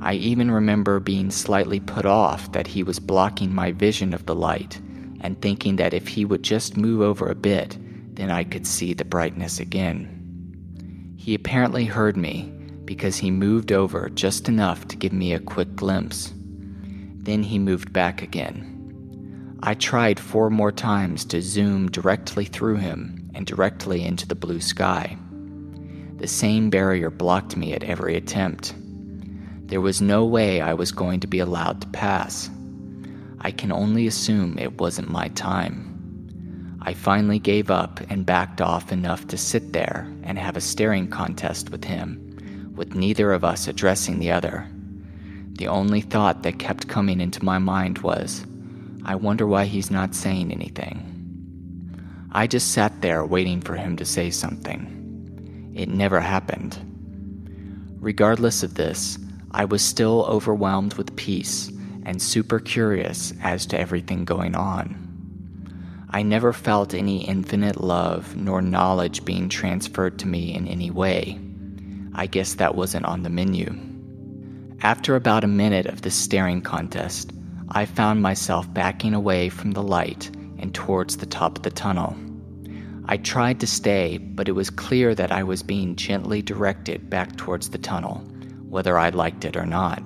I 0.03 0.13
even 0.15 0.51
remember 0.51 1.01
being 1.01 1.31
slightly 1.31 1.81
put 1.81 2.05
off 2.05 2.53
that 2.53 2.67
he 2.67 2.83
was 2.83 2.99
blocking 3.01 3.55
my 3.55 3.73
vision 3.73 4.13
of 4.13 4.27
the 4.27 4.35
light 4.35 4.79
and 5.23 5.41
thinking 5.41 5.77
that 5.77 5.95
if 5.95 6.07
he 6.07 6.27
would 6.27 6.43
just 6.43 6.77
move 6.77 7.01
over 7.01 7.31
a 7.31 7.35
bit, 7.35 7.79
then 8.15 8.31
I 8.31 8.45
could 8.45 8.67
see 8.67 8.93
the 8.93 9.07
brightness 9.07 9.59
again. 9.59 11.15
He 11.17 11.35
apparently 11.35 11.87
heard 11.87 12.19
me 12.19 12.54
because 12.85 13.17
he 13.17 13.31
moved 13.31 13.73
over 13.73 14.09
just 14.11 14.49
enough 14.49 14.87
to 14.89 14.97
give 14.97 15.13
me 15.13 15.33
a 15.33 15.41
quick 15.41 15.75
glimpse. 15.75 16.33
Then 17.17 17.43
he 17.43 17.59
moved 17.59 17.93
back 17.93 18.23
again. 18.23 19.59
I 19.63 19.75
tried 19.75 20.21
four 20.21 20.51
more 20.51 20.73
times 20.73 21.25
to 21.27 21.41
zoom 21.41 21.91
directly 21.91 22.45
through 22.45 22.77
him 22.77 23.31
and 23.35 23.47
directly 23.47 24.05
into 24.05 24.29
the 24.29 24.35
blue 24.35 24.61
sky. 24.61 25.17
The 26.19 26.29
same 26.29 26.71
barrier 26.71 27.11
blocked 27.11 27.57
me 27.57 27.73
at 27.73 27.83
every 27.83 28.17
attempt. 28.17 28.75
There 29.67 29.81
was 29.81 30.03
no 30.03 30.25
way 30.25 30.61
I 30.61 30.75
was 30.75 30.93
going 30.93 31.21
to 31.21 31.27
be 31.27 31.39
allowed 31.39 31.81
to 31.81 31.89
pass. 31.89 32.51
I 33.41 33.51
can 33.51 33.73
only 33.73 34.07
assume 34.07 34.59
it 34.59 34.79
wasn't 34.79 35.11
my 35.11 35.29
time. 35.29 36.79
I 36.83 36.93
finally 36.93 37.39
gave 37.39 37.71
up 37.71 38.01
and 38.11 38.27
backed 38.27 38.61
off 38.61 38.93
enough 38.93 39.27
to 39.29 39.39
sit 39.39 39.73
there 39.73 40.07
and 40.23 40.39
have 40.39 40.57
a 40.57 40.61
staring 40.61 41.09
contest 41.09 41.71
with 41.71 41.85
him, 41.85 42.24
with 42.75 42.95
neither 42.95 43.33
of 43.33 43.45
us 43.45 43.69
addressing 43.69 44.19
the 44.19 44.31
other. 44.31 44.67
The 45.53 45.69
only 45.69 46.01
thought 46.01 46.43
that 46.43 46.59
kept 46.59 46.89
coming 46.89 47.21
into 47.21 47.45
my 47.45 47.59
mind 47.59 47.99
was, 47.99 48.45
I 49.05 49.15
wonder 49.15 49.47
why 49.47 49.67
he's 49.67 49.91
not 49.91 50.15
saying 50.15 50.51
anything. 50.51 51.11
I 52.33 52.47
just 52.49 52.73
sat 52.73 53.01
there 53.01 53.25
waiting 53.25 53.61
for 53.61 53.77
him 53.77 53.97
to 53.97 54.05
say 54.05 54.31
something. 54.31 55.73
It 55.77 55.89
never 55.89 56.21
happened. 56.21 56.79
Regardless 58.01 58.63
of 58.63 58.75
this, 58.75 59.19
I 59.53 59.65
was 59.65 59.83
still 59.83 60.25
overwhelmed 60.25 60.95
with 60.95 61.15
peace 61.15 61.71
and 62.05 62.21
super 62.21 62.59
curious 62.59 63.33
as 63.43 63.67
to 63.67 63.79
everything 63.79 64.25
going 64.25 64.57
on. 64.57 65.01
I 66.11 66.23
never 66.23 66.53
felt 66.53 66.95
any 66.95 67.25
infinite 67.25 67.81
love 67.81 68.37
nor 68.37 68.61
knowledge 68.61 69.25
being 69.25 69.49
transferred 69.49 70.19
to 70.21 70.29
me 70.29 70.55
in 70.55 70.67
any 70.67 70.91
way. 70.91 71.39
I 72.15 72.27
guess 72.27 72.55
that 72.55 72.77
wasn't 72.77 73.07
on 73.07 73.23
the 73.23 73.31
menu. 73.31 73.77
After 74.83 75.17
about 75.17 75.45
a 75.45 75.49
minute 75.49 75.87
of 75.87 76.03
this 76.03 76.15
staring 76.15 76.63
contest, 76.63 77.33
I 77.71 77.87
found 77.87 78.23
myself 78.23 78.73
backing 78.73 79.15
away 79.15 79.49
from 79.49 79.73
the 79.73 79.83
light 79.83 80.31
and 80.59 80.73
towards 80.75 81.17
the 81.17 81.27
top 81.27 81.57
of 81.57 81.63
the 81.65 81.71
tunnel. 81.71 82.17
I 83.07 83.17
tried 83.17 83.61
to 83.61 83.67
stay, 83.67 84.19
but 84.19 84.49
it 84.49 84.53
was 84.53 84.71
clear 84.71 85.15
that 85.15 85.33
I 85.33 85.43
was 85.43 85.63
being 85.63 85.97
gently 85.97 86.41
directed 86.41 87.11
back 87.11 87.37
towards 87.37 87.71
the 87.71 87.79
tunnel, 87.79 88.19
whether 88.69 88.97
I 88.97 89.09
liked 89.09 89.45
it 89.45 89.57
or 89.57 89.67
not. 89.67 90.03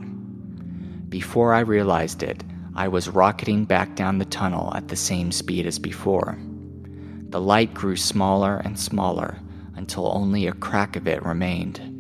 Before 1.10 1.52
I 1.52 1.60
realized 1.60 2.22
it, 2.22 2.42
I 2.74 2.88
was 2.88 3.08
rocketing 3.08 3.64
back 3.64 3.96
down 3.96 4.18
the 4.18 4.24
tunnel 4.24 4.72
at 4.74 4.88
the 4.88 4.96
same 4.96 5.32
speed 5.32 5.66
as 5.66 5.78
before. 5.78 6.38
The 7.28 7.40
light 7.40 7.74
grew 7.74 7.96
smaller 7.96 8.56
and 8.64 8.78
smaller 8.78 9.38
until 9.74 10.10
only 10.16 10.46
a 10.46 10.52
crack 10.52 10.96
of 10.96 11.06
it 11.06 11.22
remained. 11.24 11.97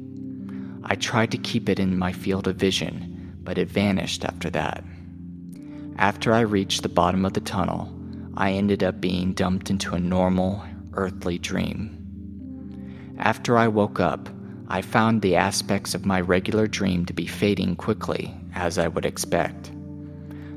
I 0.90 0.94
tried 0.94 1.30
to 1.32 1.38
keep 1.38 1.68
it 1.68 1.78
in 1.78 1.98
my 1.98 2.12
field 2.12 2.48
of 2.48 2.56
vision, 2.56 3.36
but 3.42 3.58
it 3.58 3.68
vanished 3.68 4.24
after 4.24 4.48
that. 4.50 4.82
After 5.98 6.32
I 6.32 6.40
reached 6.40 6.82
the 6.82 6.88
bottom 6.88 7.26
of 7.26 7.34
the 7.34 7.42
tunnel, 7.42 7.92
I 8.38 8.52
ended 8.52 8.82
up 8.82 8.98
being 8.98 9.34
dumped 9.34 9.68
into 9.68 9.94
a 9.94 10.00
normal, 10.00 10.64
earthly 10.94 11.38
dream. 11.38 13.14
After 13.18 13.58
I 13.58 13.68
woke 13.68 14.00
up, 14.00 14.30
I 14.68 14.80
found 14.80 15.20
the 15.20 15.36
aspects 15.36 15.94
of 15.94 16.06
my 16.06 16.22
regular 16.22 16.66
dream 16.66 17.04
to 17.04 17.12
be 17.12 17.26
fading 17.26 17.76
quickly, 17.76 18.34
as 18.54 18.78
I 18.78 18.88
would 18.88 19.04
expect. 19.04 19.70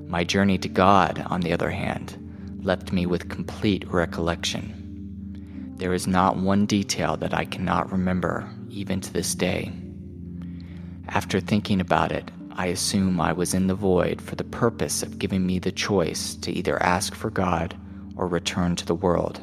My 0.07 0.23
journey 0.23 0.57
to 0.59 0.69
God, 0.69 1.25
on 1.27 1.41
the 1.41 1.51
other 1.51 1.71
hand, 1.71 2.17
left 2.63 2.93
me 2.93 3.05
with 3.05 3.27
complete 3.27 3.85
recollection. 3.91 5.73
There 5.75 5.93
is 5.93 6.07
not 6.07 6.37
one 6.37 6.65
detail 6.67 7.17
that 7.17 7.33
I 7.33 7.43
cannot 7.43 7.91
remember, 7.91 8.49
even 8.69 9.01
to 9.01 9.11
this 9.11 9.35
day. 9.35 9.73
After 11.13 11.41
thinking 11.41 11.81
about 11.81 12.13
it, 12.13 12.31
I 12.53 12.67
assume 12.67 13.19
I 13.19 13.33
was 13.33 13.53
in 13.53 13.67
the 13.67 13.75
void 13.75 14.21
for 14.21 14.35
the 14.35 14.45
purpose 14.45 15.03
of 15.03 15.19
giving 15.19 15.45
me 15.45 15.59
the 15.59 15.71
choice 15.71 16.35
to 16.35 16.51
either 16.51 16.81
ask 16.81 17.13
for 17.13 17.29
God 17.29 17.75
or 18.15 18.27
return 18.27 18.77
to 18.77 18.85
the 18.85 18.95
world. 18.95 19.41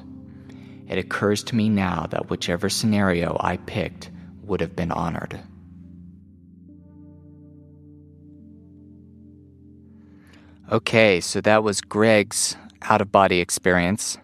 It 0.89 0.97
occurs 0.97 1.45
to 1.45 1.57
me 1.57 1.69
now 1.69 2.07
that 2.07 2.31
whichever 2.31 2.71
scenario 2.71 3.37
I 3.41 3.59
picked 3.59 4.11
would 4.45 4.63
have 4.63 4.75
been 4.75 4.91
honored. 4.91 5.39
Okay, 10.73 11.21
so 11.21 11.43
that 11.43 11.63
was 11.63 11.83
Greg's 11.83 12.57
out 12.83 13.03
of 13.03 13.13
body 13.13 13.41
experience. 13.41 14.17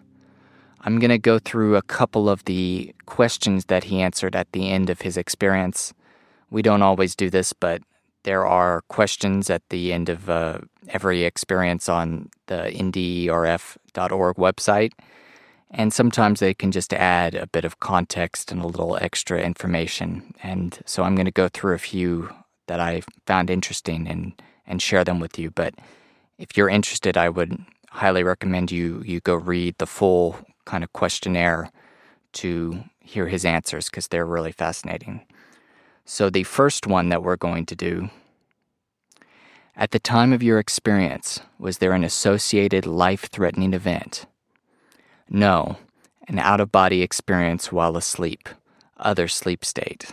I'm 0.81 0.99
going 0.99 1.09
to 1.09 1.19
go 1.19 1.37
through 1.37 1.75
a 1.75 1.83
couple 1.83 2.27
of 2.27 2.43
the 2.45 2.95
questions 3.05 3.65
that 3.65 3.85
he 3.85 4.01
answered 4.01 4.35
at 4.35 4.51
the 4.51 4.71
end 4.71 4.89
of 4.89 5.01
his 5.01 5.15
experience. 5.15 5.93
We 6.55 6.61
don't 6.61 6.83
always 6.83 7.17
do 7.17 7.29
this, 7.29 7.51
but 7.51 7.81
there 8.23 8.45
are 8.45 8.83
questions 8.87 9.49
at 9.49 9.61
the 9.67 9.91
end 9.91 10.07
of 10.07 10.29
uh, 10.29 10.59
every 10.87 11.25
experience 11.25 11.89
on 11.89 12.29
the 12.47 12.71
nderf.org 12.73 14.37
website. 14.37 14.93
And 15.71 15.91
sometimes 15.91 16.39
they 16.39 16.53
can 16.53 16.71
just 16.71 16.93
add 16.93 17.35
a 17.35 17.45
bit 17.45 17.65
of 17.65 17.81
context 17.81 18.53
and 18.53 18.61
a 18.61 18.67
little 18.67 18.95
extra 19.01 19.41
information. 19.41 20.33
And 20.43 20.79
so 20.85 21.03
I'm 21.03 21.15
going 21.15 21.25
to 21.25 21.41
go 21.43 21.49
through 21.49 21.75
a 21.75 21.77
few 21.93 22.33
that 22.67 22.79
I 22.79 23.01
found 23.27 23.49
interesting 23.49 24.07
and, 24.07 24.41
and 24.65 24.81
share 24.81 25.03
them 25.03 25.19
with 25.19 25.37
you. 25.37 25.51
But 25.51 25.73
if 26.37 26.55
you're 26.55 26.69
interested, 26.69 27.17
I 27.17 27.27
would 27.27 27.65
highly 27.89 28.23
recommend 28.23 28.71
you, 28.71 29.03
you 29.05 29.19
go 29.19 29.35
read 29.35 29.75
the 29.77 29.87
full 29.87 30.37
kind 30.63 30.85
of 30.85 30.93
questionnaire 30.93 31.69
to 32.39 32.85
hear 33.01 33.27
his 33.27 33.43
answers 33.43 33.89
because 33.89 34.07
they're 34.07 34.25
really 34.25 34.53
fascinating. 34.53 35.25
So, 36.05 36.29
the 36.29 36.43
first 36.43 36.85
one 36.85 37.09
that 37.09 37.23
we're 37.23 37.35
going 37.35 37.65
to 37.65 37.75
do 37.75 38.09
at 39.75 39.91
the 39.91 39.99
time 39.99 40.31
of 40.31 40.41
your 40.41 40.59
experience, 40.59 41.41
was 41.59 41.79
there 41.79 41.91
an 41.91 42.03
associated 42.03 42.85
life 42.85 43.27
threatening 43.29 43.73
event? 43.73 44.25
No, 45.29 45.77
an 46.27 46.39
out 46.39 46.61
of 46.61 46.71
body 46.71 47.01
experience 47.01 47.71
while 47.71 47.97
asleep, 47.97 48.47
other 48.97 49.27
sleep 49.27 49.65
state. 49.65 50.11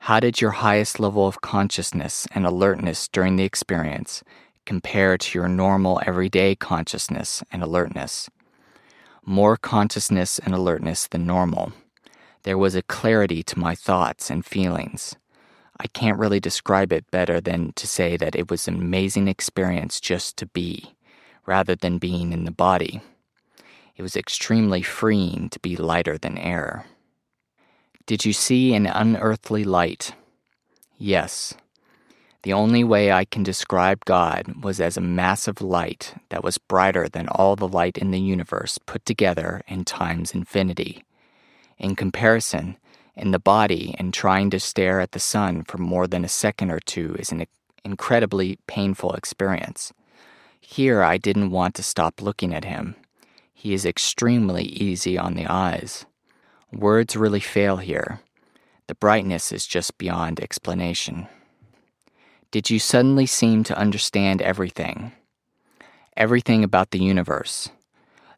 How 0.00 0.20
did 0.20 0.40
your 0.40 0.52
highest 0.52 1.00
level 1.00 1.26
of 1.26 1.40
consciousness 1.40 2.28
and 2.32 2.46
alertness 2.46 3.08
during 3.08 3.34
the 3.34 3.44
experience 3.44 4.22
compare 4.64 5.18
to 5.18 5.38
your 5.38 5.48
normal 5.48 6.00
everyday 6.06 6.54
consciousness 6.54 7.42
and 7.50 7.62
alertness? 7.62 8.30
More 9.24 9.56
consciousness 9.56 10.38
and 10.38 10.54
alertness 10.54 11.08
than 11.08 11.26
normal. 11.26 11.72
There 12.46 12.56
was 12.56 12.76
a 12.76 12.82
clarity 12.82 13.42
to 13.42 13.58
my 13.58 13.74
thoughts 13.74 14.30
and 14.30 14.46
feelings. 14.46 15.16
I 15.80 15.88
can't 15.88 16.16
really 16.16 16.38
describe 16.38 16.92
it 16.92 17.10
better 17.10 17.40
than 17.40 17.72
to 17.72 17.88
say 17.88 18.16
that 18.18 18.36
it 18.36 18.48
was 18.52 18.68
an 18.68 18.76
amazing 18.76 19.26
experience 19.26 20.00
just 20.00 20.36
to 20.36 20.46
be 20.46 20.94
rather 21.44 21.74
than 21.74 21.98
being 21.98 22.32
in 22.32 22.44
the 22.44 22.52
body. 22.52 23.00
It 23.96 24.02
was 24.02 24.14
extremely 24.14 24.80
freeing 24.80 25.48
to 25.50 25.58
be 25.58 25.74
lighter 25.74 26.18
than 26.18 26.38
air. 26.38 26.86
Did 28.06 28.24
you 28.24 28.32
see 28.32 28.74
an 28.74 28.86
unearthly 28.86 29.64
light? 29.64 30.14
Yes. 30.96 31.52
The 32.44 32.52
only 32.52 32.84
way 32.84 33.10
I 33.10 33.24
can 33.24 33.42
describe 33.42 34.04
God 34.04 34.62
was 34.62 34.80
as 34.80 34.96
a 34.96 35.00
massive 35.00 35.60
light 35.60 36.14
that 36.28 36.44
was 36.44 36.58
brighter 36.58 37.08
than 37.08 37.26
all 37.26 37.56
the 37.56 37.66
light 37.66 37.98
in 37.98 38.12
the 38.12 38.20
universe 38.20 38.78
put 38.86 39.04
together 39.04 39.62
in 39.66 39.84
time's 39.84 40.30
infinity. 40.30 41.02
In 41.78 41.94
comparison, 41.94 42.76
in 43.16 43.30
the 43.30 43.38
body 43.38 43.94
and 43.98 44.12
trying 44.12 44.50
to 44.50 44.60
stare 44.60 45.00
at 45.00 45.12
the 45.12 45.18
sun 45.18 45.64
for 45.64 45.78
more 45.78 46.06
than 46.06 46.24
a 46.24 46.28
second 46.28 46.70
or 46.70 46.80
two 46.80 47.16
is 47.18 47.32
an 47.32 47.46
incredibly 47.84 48.58
painful 48.66 49.12
experience. 49.12 49.92
Here, 50.60 51.02
I 51.02 51.16
didn't 51.16 51.50
want 51.50 51.74
to 51.76 51.82
stop 51.82 52.20
looking 52.20 52.54
at 52.54 52.64
him. 52.64 52.96
He 53.54 53.72
is 53.72 53.86
extremely 53.86 54.64
easy 54.64 55.16
on 55.16 55.34
the 55.34 55.46
eyes. 55.46 56.04
Words 56.72 57.16
really 57.16 57.40
fail 57.40 57.78
here. 57.78 58.20
The 58.86 58.94
brightness 58.94 59.52
is 59.52 59.66
just 59.66 59.98
beyond 59.98 60.40
explanation. 60.40 61.28
Did 62.50 62.70
you 62.70 62.78
suddenly 62.78 63.26
seem 63.26 63.64
to 63.64 63.78
understand 63.78 64.42
everything? 64.42 65.12
Everything 66.16 66.64
about 66.64 66.90
the 66.90 66.98
universe. 66.98 67.68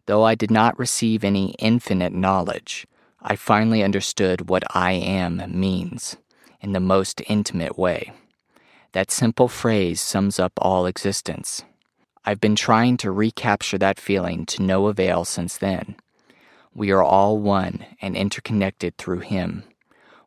Though 0.07 0.25
I 0.25 0.35
did 0.35 0.50
not 0.50 0.78
receive 0.78 1.25
any 1.25 1.50
infinite 1.59 2.12
knowledge, 2.12 2.87
I 3.21 3.37
finally 3.37 3.83
understood 3.83 4.49
what 4.49 4.63
I 4.75 4.93
am 4.93 5.43
means 5.49 6.17
in 6.61 6.73
the 6.73 6.81
most 6.81 7.21
intimate 7.29 7.79
way. 7.79 8.13
That 8.93 9.11
simple 9.11 9.49
phrase 9.49 10.01
sums 10.01 10.39
up 10.39 10.53
all 10.59 10.87
existence. 10.87 11.63
I've 12.25 12.41
been 12.41 12.57
trying 12.57 12.97
to 12.99 13.11
recapture 13.11 13.79
that 13.79 13.99
feeling 13.99 14.47
to 14.47 14.63
no 14.63 14.87
avail 14.87 15.25
since 15.25 15.57
then. 15.57 15.97
We 16.75 16.91
are 16.91 17.03
all 17.03 17.39
one 17.39 17.85
and 18.01 18.17
interconnected 18.17 18.97
through 18.97 19.21
Him. 19.21 19.65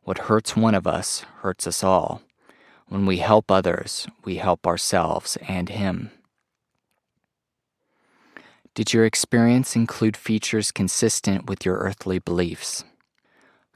What 0.02 0.18
hurts 0.18 0.56
one 0.56 0.74
of 0.74 0.86
us 0.86 1.20
hurts 1.40 1.66
us 1.66 1.82
all. 1.82 2.22
When 2.88 3.06
we 3.06 3.18
help 3.18 3.50
others, 3.50 4.06
we 4.24 4.36
help 4.36 4.66
ourselves 4.66 5.38
and 5.48 5.68
Him. 5.68 6.10
Did 8.74 8.94
your 8.94 9.04
experience 9.04 9.76
include 9.76 10.16
features 10.16 10.72
consistent 10.72 11.44
with 11.44 11.66
your 11.66 11.76
earthly 11.76 12.18
beliefs? 12.18 12.84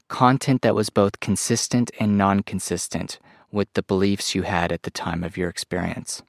Content 0.07 0.63
that 0.63 0.73
was 0.73 0.89
both 0.89 1.19
consistent 1.19 1.91
and 1.99 2.17
non 2.17 2.41
consistent 2.41 3.19
with 3.51 3.71
the 3.73 3.83
beliefs 3.83 4.33
you 4.33 4.41
had 4.41 4.71
at 4.71 4.81
the 4.81 4.89
time 4.89 5.23
of 5.23 5.37
your 5.37 5.49
experience. 5.49 6.23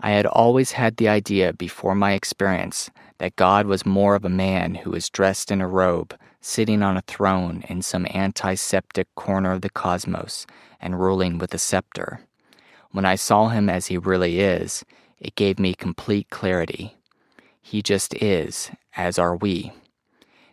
I 0.00 0.10
had 0.10 0.26
always 0.26 0.72
had 0.72 0.98
the 0.98 1.08
idea 1.08 1.54
before 1.54 1.94
my 1.94 2.12
experience 2.12 2.90
that 3.16 3.36
God 3.36 3.66
was 3.66 3.86
more 3.86 4.14
of 4.14 4.24
a 4.26 4.28
man 4.28 4.74
who 4.74 4.90
was 4.90 5.08
dressed 5.08 5.50
in 5.50 5.62
a 5.62 5.66
robe, 5.66 6.14
sitting 6.42 6.82
on 6.82 6.98
a 6.98 7.02
throne 7.02 7.64
in 7.70 7.80
some 7.80 8.04
antiseptic 8.04 9.08
corner 9.14 9.52
of 9.52 9.62
the 9.62 9.70
cosmos, 9.70 10.46
and 10.78 11.00
ruling 11.00 11.38
with 11.38 11.54
a 11.54 11.58
scepter. 11.58 12.20
When 12.90 13.06
I 13.06 13.14
saw 13.14 13.48
him 13.48 13.70
as 13.70 13.86
he 13.86 13.96
really 13.96 14.40
is, 14.40 14.84
It 15.20 15.34
gave 15.34 15.58
me 15.58 15.74
complete 15.74 16.28
clarity. 16.30 16.97
He 17.68 17.82
just 17.82 18.14
is, 18.14 18.70
as 18.96 19.18
are 19.18 19.36
we. 19.36 19.72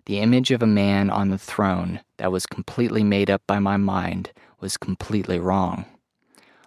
The 0.06 0.20
image 0.20 0.52
of 0.52 0.62
a 0.62 0.68
man 0.68 1.10
on 1.10 1.30
the 1.30 1.38
throne 1.38 2.02
that 2.18 2.30
was 2.30 2.46
completely 2.46 3.06
made 3.06 3.30
up 3.30 3.42
by 3.48 3.58
my 3.58 3.78
mind 3.78 4.32
was 4.60 4.76
completely 4.76 5.40
wrong. 5.40 5.86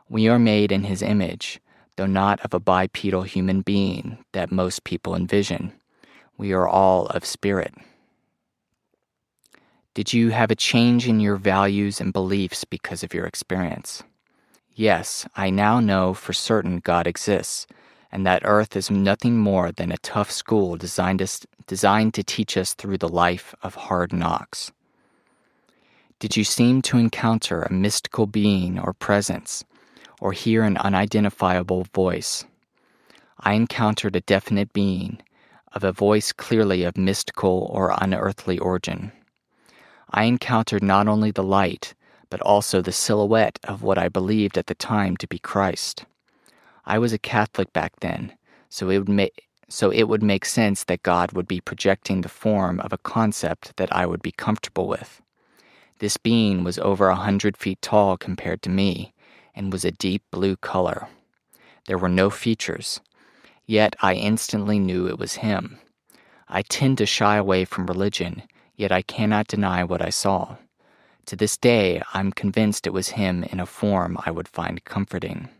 We 0.08 0.26
are 0.26 0.38
made 0.38 0.72
in 0.72 0.84
his 0.84 1.02
image, 1.02 1.60
though 1.96 2.06
not 2.06 2.40
of 2.40 2.54
a 2.54 2.60
bipedal 2.60 3.24
human 3.24 3.60
being 3.60 4.24
that 4.32 4.50
most 4.50 4.84
people 4.84 5.14
envision. 5.14 5.74
We 6.38 6.52
are 6.52 6.66
all 6.66 7.08
of 7.08 7.26
spirit. 7.26 7.74
Did 9.92 10.14
you 10.14 10.30
have 10.30 10.50
a 10.50 10.56
change 10.56 11.06
in 11.06 11.20
your 11.20 11.36
values 11.36 12.00
and 12.00 12.10
beliefs 12.10 12.64
because 12.64 13.02
of 13.02 13.12
your 13.12 13.26
experience? 13.26 14.02
Yes, 14.74 15.28
I 15.36 15.50
now 15.50 15.78
know 15.78 16.14
for 16.14 16.32
certain 16.32 16.78
God 16.78 17.06
exists, 17.06 17.66
and 18.10 18.26
that 18.26 18.42
earth 18.44 18.76
is 18.76 18.90
nothing 18.90 19.36
more 19.36 19.70
than 19.72 19.92
a 19.92 19.98
tough 19.98 20.30
school 20.30 20.76
designed, 20.76 21.22
designed 21.66 22.14
to 22.14 22.22
teach 22.22 22.56
us 22.56 22.74
through 22.74 22.98
the 22.98 23.08
life 23.08 23.54
of 23.62 23.74
hard 23.74 24.12
knocks. 24.12 24.72
Did 26.18 26.36
you 26.36 26.42
seem 26.42 26.82
to 26.82 26.98
encounter 26.98 27.62
a 27.62 27.72
mystical 27.72 28.26
being 28.26 28.78
or 28.78 28.92
presence, 28.92 29.64
or 30.20 30.32
hear 30.32 30.64
an 30.64 30.76
unidentifiable 30.76 31.84
voice? 31.94 32.44
I 33.38 33.52
encountered 33.52 34.16
a 34.16 34.20
definite 34.20 34.72
being, 34.72 35.20
of 35.72 35.84
a 35.84 35.92
voice 35.92 36.32
clearly 36.32 36.82
of 36.82 36.96
mystical 36.96 37.70
or 37.72 37.94
unearthly 38.00 38.58
origin. 38.58 39.12
I 40.10 40.24
encountered 40.24 40.82
not 40.82 41.06
only 41.06 41.30
the 41.30 41.44
light, 41.44 41.94
but 42.30 42.40
also 42.40 42.80
the 42.80 42.92
silhouette 42.92 43.58
of 43.64 43.82
what 43.82 43.98
I 43.98 44.08
believed 44.08 44.58
at 44.58 44.66
the 44.66 44.74
time 44.74 45.16
to 45.18 45.28
be 45.28 45.38
Christ. 45.38 46.04
I 46.88 46.98
was 46.98 47.12
a 47.12 47.18
Catholic 47.18 47.70
back 47.74 48.00
then, 48.00 48.32
so 48.70 48.88
it 48.88 48.96
would 48.96 49.10
make 49.10 49.46
so 49.68 49.90
it 49.90 50.04
would 50.04 50.22
make 50.22 50.46
sense 50.46 50.84
that 50.84 51.02
God 51.02 51.32
would 51.32 51.46
be 51.46 51.60
projecting 51.60 52.22
the 52.22 52.30
form 52.30 52.80
of 52.80 52.94
a 52.94 52.98
concept 52.98 53.76
that 53.76 53.94
I 53.94 54.06
would 54.06 54.22
be 54.22 54.32
comfortable 54.32 54.88
with. 54.88 55.20
This 55.98 56.16
being 56.16 56.64
was 56.64 56.78
over 56.78 57.08
a 57.08 57.14
hundred 57.14 57.58
feet 57.58 57.82
tall 57.82 58.16
compared 58.16 58.62
to 58.62 58.70
me, 58.70 59.12
and 59.54 59.70
was 59.70 59.84
a 59.84 59.90
deep 59.90 60.22
blue 60.30 60.56
color. 60.56 61.08
There 61.86 61.98
were 61.98 62.08
no 62.08 62.30
features, 62.30 63.02
yet 63.66 63.94
I 64.00 64.14
instantly 64.14 64.78
knew 64.78 65.06
it 65.06 65.18
was 65.18 65.34
him. 65.34 65.78
I 66.48 66.62
tend 66.62 66.96
to 66.98 67.06
shy 67.06 67.36
away 67.36 67.66
from 67.66 67.84
religion, 67.84 68.44
yet 68.76 68.92
I 68.92 69.02
cannot 69.02 69.48
deny 69.48 69.84
what 69.84 70.00
I 70.00 70.08
saw. 70.08 70.56
To 71.26 71.36
this 71.36 71.58
day, 71.58 72.00
I'm 72.14 72.32
convinced 72.32 72.86
it 72.86 72.94
was 72.94 73.08
him 73.08 73.44
in 73.44 73.60
a 73.60 73.66
form 73.66 74.16
I 74.24 74.30
would 74.30 74.48
find 74.48 74.82
comforting. 74.84 75.50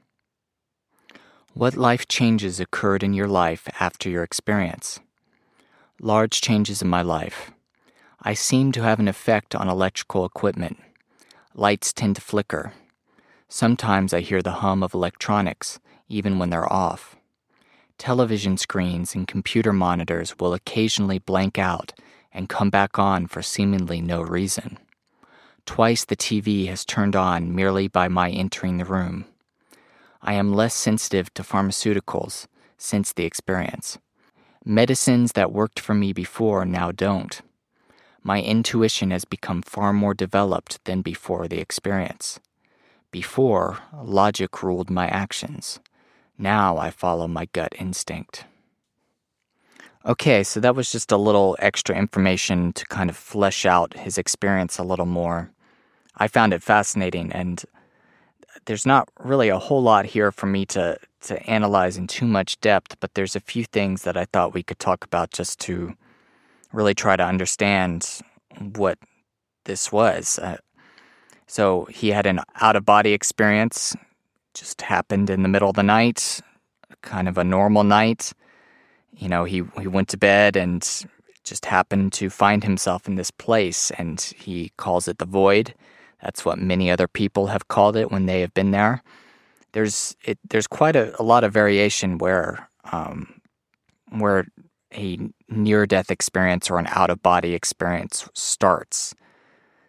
What 1.59 1.77
life 1.77 2.07
changes 2.07 2.61
occurred 2.61 3.03
in 3.03 3.15
your 3.15 3.27
life 3.27 3.69
after 3.81 4.09
your 4.09 4.23
experience? 4.23 5.01
Large 6.01 6.41
changes 6.41 6.83
in 6.83 6.89
my 6.89 7.03
life. 7.03 7.51
I 8.23 8.35
seem 8.35 8.71
to 8.71 8.83
have 8.85 9.01
an 9.01 9.09
effect 9.09 9.57
on 9.57 9.69
electrical 9.69 10.25
equipment. 10.25 10.79
Lights 11.57 11.93
tend 11.93 12.15
to 12.15 12.23
flicker. 12.23 12.75
Sometimes 13.49 14.15
I 14.15 14.21
hear 14.21 14.41
the 14.41 14.63
hum 14.63 14.85
of 14.85 14.95
electronics, 14.95 15.81
even 16.09 16.39
when 16.39 16.51
they're 16.51 16.73
off. 16.73 17.17
Television 17.99 18.57
screens 18.57 19.17
and 19.17 19.27
computer 19.27 19.73
monitors 19.73 20.39
will 20.39 20.55
occasionally 20.55 21.19
blank 21.19 21.59
out 21.59 21.93
and 22.33 22.49
come 22.49 22.71
back 22.71 23.01
on 23.01 23.27
for 23.27 23.43
seemingly 23.43 24.01
no 24.01 24.23
reason. 24.23 24.79
Twice 25.67 26.05
the 26.05 26.15
TV 26.17 26.69
has 26.69 26.85
turned 26.85 27.17
on 27.17 27.53
merely 27.53 27.89
by 27.89 28.07
my 28.07 28.31
entering 28.31 28.77
the 28.77 28.85
room. 28.85 29.25
I 30.21 30.35
am 30.35 30.53
less 30.53 30.75
sensitive 30.75 31.33
to 31.35 31.43
pharmaceuticals 31.43 32.47
since 32.77 33.13
the 33.13 33.25
experience. 33.25 33.99
Medicines 34.65 35.33
that 35.33 35.53
worked 35.53 35.81
for 35.81 35.95
me 35.95 36.13
before 36.13 36.65
now 36.65 36.93
don't. 36.93 37.41
My 38.23 38.43
intuition 38.43 39.11
has 39.11 39.25
become 39.25 39.63
far 39.63 39.93
more 39.93 40.15
developed 40.15 40.85
than 40.85 41.03
before 41.03 41.49
the 41.49 41.61
experience. 41.61 42.41
Before, 43.11 43.79
logic 44.03 44.63
ruled 44.63 44.91
my 44.91 45.09
actions. 45.09 45.81
Now 46.37 46.77
I 46.77 46.91
follow 46.91 47.27
my 47.27 47.47
gut 47.47 47.75
instinct. 47.79 48.45
Okay, 50.05 50.43
so 50.43 50.61
that 50.61 50.77
was 50.77 50.93
just 50.93 51.11
a 51.11 51.17
little 51.17 51.57
extra 51.59 51.97
information 51.97 52.73
to 52.75 52.85
kind 52.87 53.11
of 53.11 53.17
flesh 53.17 53.67
out 53.67 53.97
his 53.97 54.19
experience 54.19 54.79
a 54.79 54.85
little 54.85 55.07
more. 55.07 55.51
I 56.17 56.29
found 56.29 56.53
it 56.53 56.63
fascinating, 56.63 57.33
and 57.33 57.65
there's 58.69 58.85
not 58.85 59.09
really 59.19 59.49
a 59.49 59.59
whole 59.59 59.83
lot 59.83 60.05
here 60.05 60.31
for 60.31 60.45
me 60.45 60.67
to, 60.67 60.99
to 61.23 61.43
analyze 61.51 61.97
in 61.97 62.07
too 62.07 62.27
much 62.27 62.61
depth, 62.61 63.01
but 63.01 63.15
there's 63.15 63.35
a 63.35 63.41
few 63.41 63.65
things 63.65 64.03
that 64.03 64.15
I 64.15 64.27
thought 64.27 64.53
we 64.53 64.63
could 64.63 64.79
talk 64.79 65.05
about 65.05 65.31
just 65.31 65.59
to 65.61 65.95
really 66.71 66.95
try 66.95 67.17
to 67.17 67.25
understand 67.25 68.21
what 68.77 68.99
this 69.65 69.91
was. 69.91 70.39
Uh, 70.39 70.59
so 71.47 71.87
he 71.87 72.11
had 72.11 72.27
an 72.27 72.41
out 72.61 72.77
of 72.77 72.85
body 72.85 73.15
experience, 73.15 73.97
just 74.53 74.83
happened 74.83 75.31
in 75.31 75.43
the 75.43 75.49
middle 75.49 75.71
of 75.71 75.77
the 75.77 75.83
night, 75.83 76.43
kind 77.01 77.27
of 77.27 77.39
a 77.39 77.45
normal 77.45 77.85
night. 77.85 78.33
You 79.17 79.31
know, 79.31 79.45
he, 79.45 79.63
he 79.81 79.87
went 79.87 80.09
to 80.11 80.19
bed 80.19 80.57
and 80.57 80.83
just 81.43 81.65
happened 81.65 82.13
to 82.13 82.29
find 82.29 82.63
himself 82.63 83.09
in 83.09 83.15
this 83.15 83.31
place, 83.31 83.91
and 83.93 84.21
he 84.21 84.73
calls 84.77 85.09
it 85.09 85.17
the 85.17 85.25
void. 85.25 85.73
That's 86.23 86.45
what 86.45 86.59
many 86.59 86.91
other 86.91 87.09
people 87.09 87.47
have 87.49 87.69
called 87.69 87.97
it 87.97 88.11
when 88.11 88.27
they 88.27 88.41
have 88.41 88.55
been 88.55 88.71
there. 88.71 89.03
There's 89.73 90.17
it, 90.25 90.39
there's 90.49 90.67
quite 90.67 90.97
a, 90.97 91.21
a 91.21 91.23
lot 91.23 91.45
of 91.45 91.53
variation 91.53 92.19
where 92.19 92.69
um, 92.91 93.41
where 94.11 94.47
a 94.95 95.19
near 95.49 95.87
death 95.87 96.11
experience 96.11 96.71
or 96.71 96.79
an 96.79 96.87
out 96.89 97.11
of 97.11 97.23
body 97.23 97.55
experience 97.55 98.29
starts. 98.35 99.15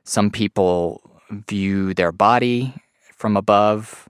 Some 0.04 0.30
people 0.30 1.22
view 1.48 1.94
their 1.94 2.12
body 2.12 2.74
from 3.16 3.38
above 3.38 4.10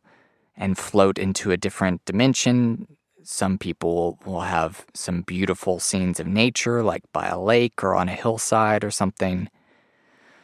and 0.56 0.78
float 0.78 1.18
into 1.18 1.52
a 1.52 1.58
different 1.58 2.04
dimension. 2.06 2.88
Some 3.24 3.58
people 3.58 4.20
will 4.26 4.42
have 4.42 4.86
some 4.94 5.22
beautiful 5.22 5.80
scenes 5.80 6.20
of 6.20 6.28
nature, 6.28 6.84
like 6.84 7.04
by 7.14 7.28
a 7.28 7.40
lake 7.40 7.84
or 7.84 7.96
on 7.96 8.10
a 8.10 8.14
hillside 8.14 8.84
or 8.84 8.92
something. 8.92 9.50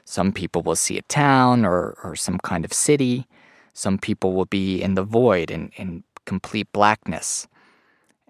Some 0.06 0.32
people 0.32 0.62
will 0.62 0.76
see 0.76 0.98
a 0.98 1.02
town 1.04 1.66
or, 1.66 1.98
or 2.04 2.16
some 2.16 2.38
kind 2.40 2.64
of 2.64 2.72
city. 2.72 3.28
Some 3.74 3.98
people 3.98 4.34
will 4.34 4.46
be 4.46 4.82
in 4.82 4.94
the 4.94 5.04
void 5.04 5.52
in, 5.52 5.72
in 5.76 6.04
complete 6.26 6.72
blackness. 6.72 7.48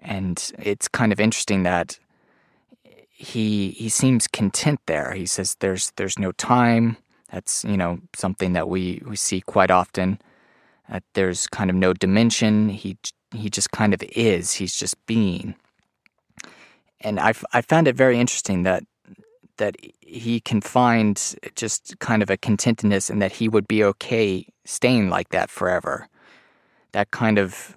And 0.00 0.52
it's 0.58 0.88
kind 0.88 1.12
of 1.12 1.20
interesting 1.20 1.62
that 1.64 1.98
he 3.18 3.70
he 3.70 3.88
seems 3.88 4.26
content 4.26 4.80
there. 4.86 5.12
He 5.14 5.26
says 5.26 5.56
there's 5.60 5.92
there's 5.96 6.18
no 6.18 6.32
time. 6.32 6.96
That's 7.32 7.64
you 7.64 7.76
know 7.76 8.00
something 8.14 8.52
that 8.52 8.68
we, 8.68 9.02
we 9.06 9.16
see 9.16 9.40
quite 9.40 9.70
often. 9.70 10.20
That 10.88 11.02
there's 11.14 11.46
kind 11.46 11.70
of 11.70 11.76
no 11.76 11.92
dimension. 11.92 12.68
He 12.68 12.98
he 13.34 13.48
just 13.48 13.70
kind 13.70 13.94
of 13.94 14.02
is. 14.14 14.54
He's 14.54 14.76
just 14.76 14.94
being. 15.06 15.54
And 17.00 17.20
I, 17.20 17.34
I 17.52 17.60
found 17.60 17.88
it 17.88 17.96
very 17.96 18.18
interesting 18.18 18.62
that 18.62 18.84
that 19.58 19.76
he 20.00 20.40
can 20.40 20.60
find 20.60 21.34
just 21.54 21.98
kind 21.98 22.22
of 22.22 22.30
a 22.30 22.36
contentedness 22.36 23.10
and 23.10 23.20
that 23.22 23.32
he 23.32 23.48
would 23.48 23.66
be 23.66 23.82
okay 23.84 24.46
staying 24.64 25.08
like 25.08 25.30
that 25.30 25.50
forever. 25.50 26.08
That 26.92 27.10
kind 27.10 27.38
of 27.38 27.76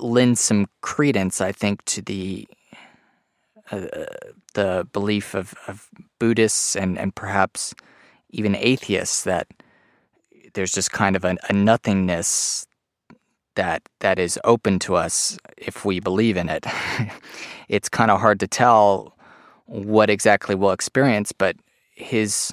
lends 0.00 0.40
some 0.40 0.66
credence, 0.80 1.40
I 1.40 1.52
think, 1.52 1.84
to 1.86 2.02
the 2.02 2.46
uh, 3.70 3.86
the 4.52 4.86
belief 4.92 5.34
of, 5.34 5.54
of 5.66 5.88
Buddhists 6.18 6.76
and, 6.76 6.98
and 6.98 7.14
perhaps 7.14 7.74
even 8.30 8.54
atheists 8.56 9.24
that 9.24 9.46
there's 10.52 10.72
just 10.72 10.92
kind 10.92 11.16
of 11.16 11.24
a, 11.24 11.36
a 11.48 11.52
nothingness 11.52 12.66
that 13.54 13.82
that 14.00 14.18
is 14.18 14.38
open 14.44 14.78
to 14.80 14.96
us 14.96 15.38
if 15.56 15.84
we 15.84 16.00
believe 16.00 16.36
in 16.36 16.48
it. 16.48 16.66
it's 17.68 17.88
kind 17.88 18.10
of 18.10 18.20
hard 18.20 18.40
to 18.40 18.46
tell 18.46 19.13
what 19.66 20.10
exactly 20.10 20.54
we'll 20.54 20.72
experience, 20.72 21.32
but 21.32 21.56
his 21.94 22.52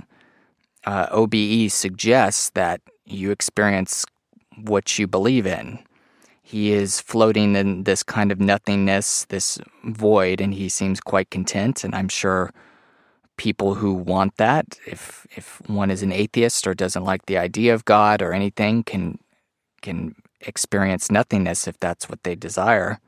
uh, 0.85 1.07
OBE 1.11 1.69
suggests 1.71 2.49
that 2.51 2.81
you 3.05 3.31
experience 3.31 4.05
what 4.57 4.97
you 4.97 5.07
believe 5.07 5.45
in. 5.45 5.79
He 6.41 6.71
is 6.71 6.99
floating 6.99 7.55
in 7.55 7.83
this 7.83 8.03
kind 8.03 8.31
of 8.31 8.39
nothingness, 8.39 9.25
this 9.25 9.57
void, 9.85 10.41
and 10.41 10.53
he 10.53 10.69
seems 10.69 10.99
quite 10.99 11.29
content. 11.29 11.83
And 11.83 11.95
I'm 11.95 12.09
sure 12.09 12.51
people 13.37 13.75
who 13.75 13.93
want 13.93 14.37
that, 14.37 14.77
if 14.85 15.25
if 15.35 15.61
one 15.69 15.89
is 15.89 16.03
an 16.03 16.11
atheist 16.11 16.67
or 16.67 16.73
doesn't 16.73 17.05
like 17.05 17.25
the 17.25 17.37
idea 17.37 17.73
of 17.73 17.85
God 17.85 18.21
or 18.21 18.33
anything, 18.33 18.83
can 18.83 19.19
can 19.81 20.15
experience 20.41 21.09
nothingness 21.09 21.67
if 21.67 21.79
that's 21.79 22.09
what 22.09 22.23
they 22.23 22.35
desire. 22.35 22.99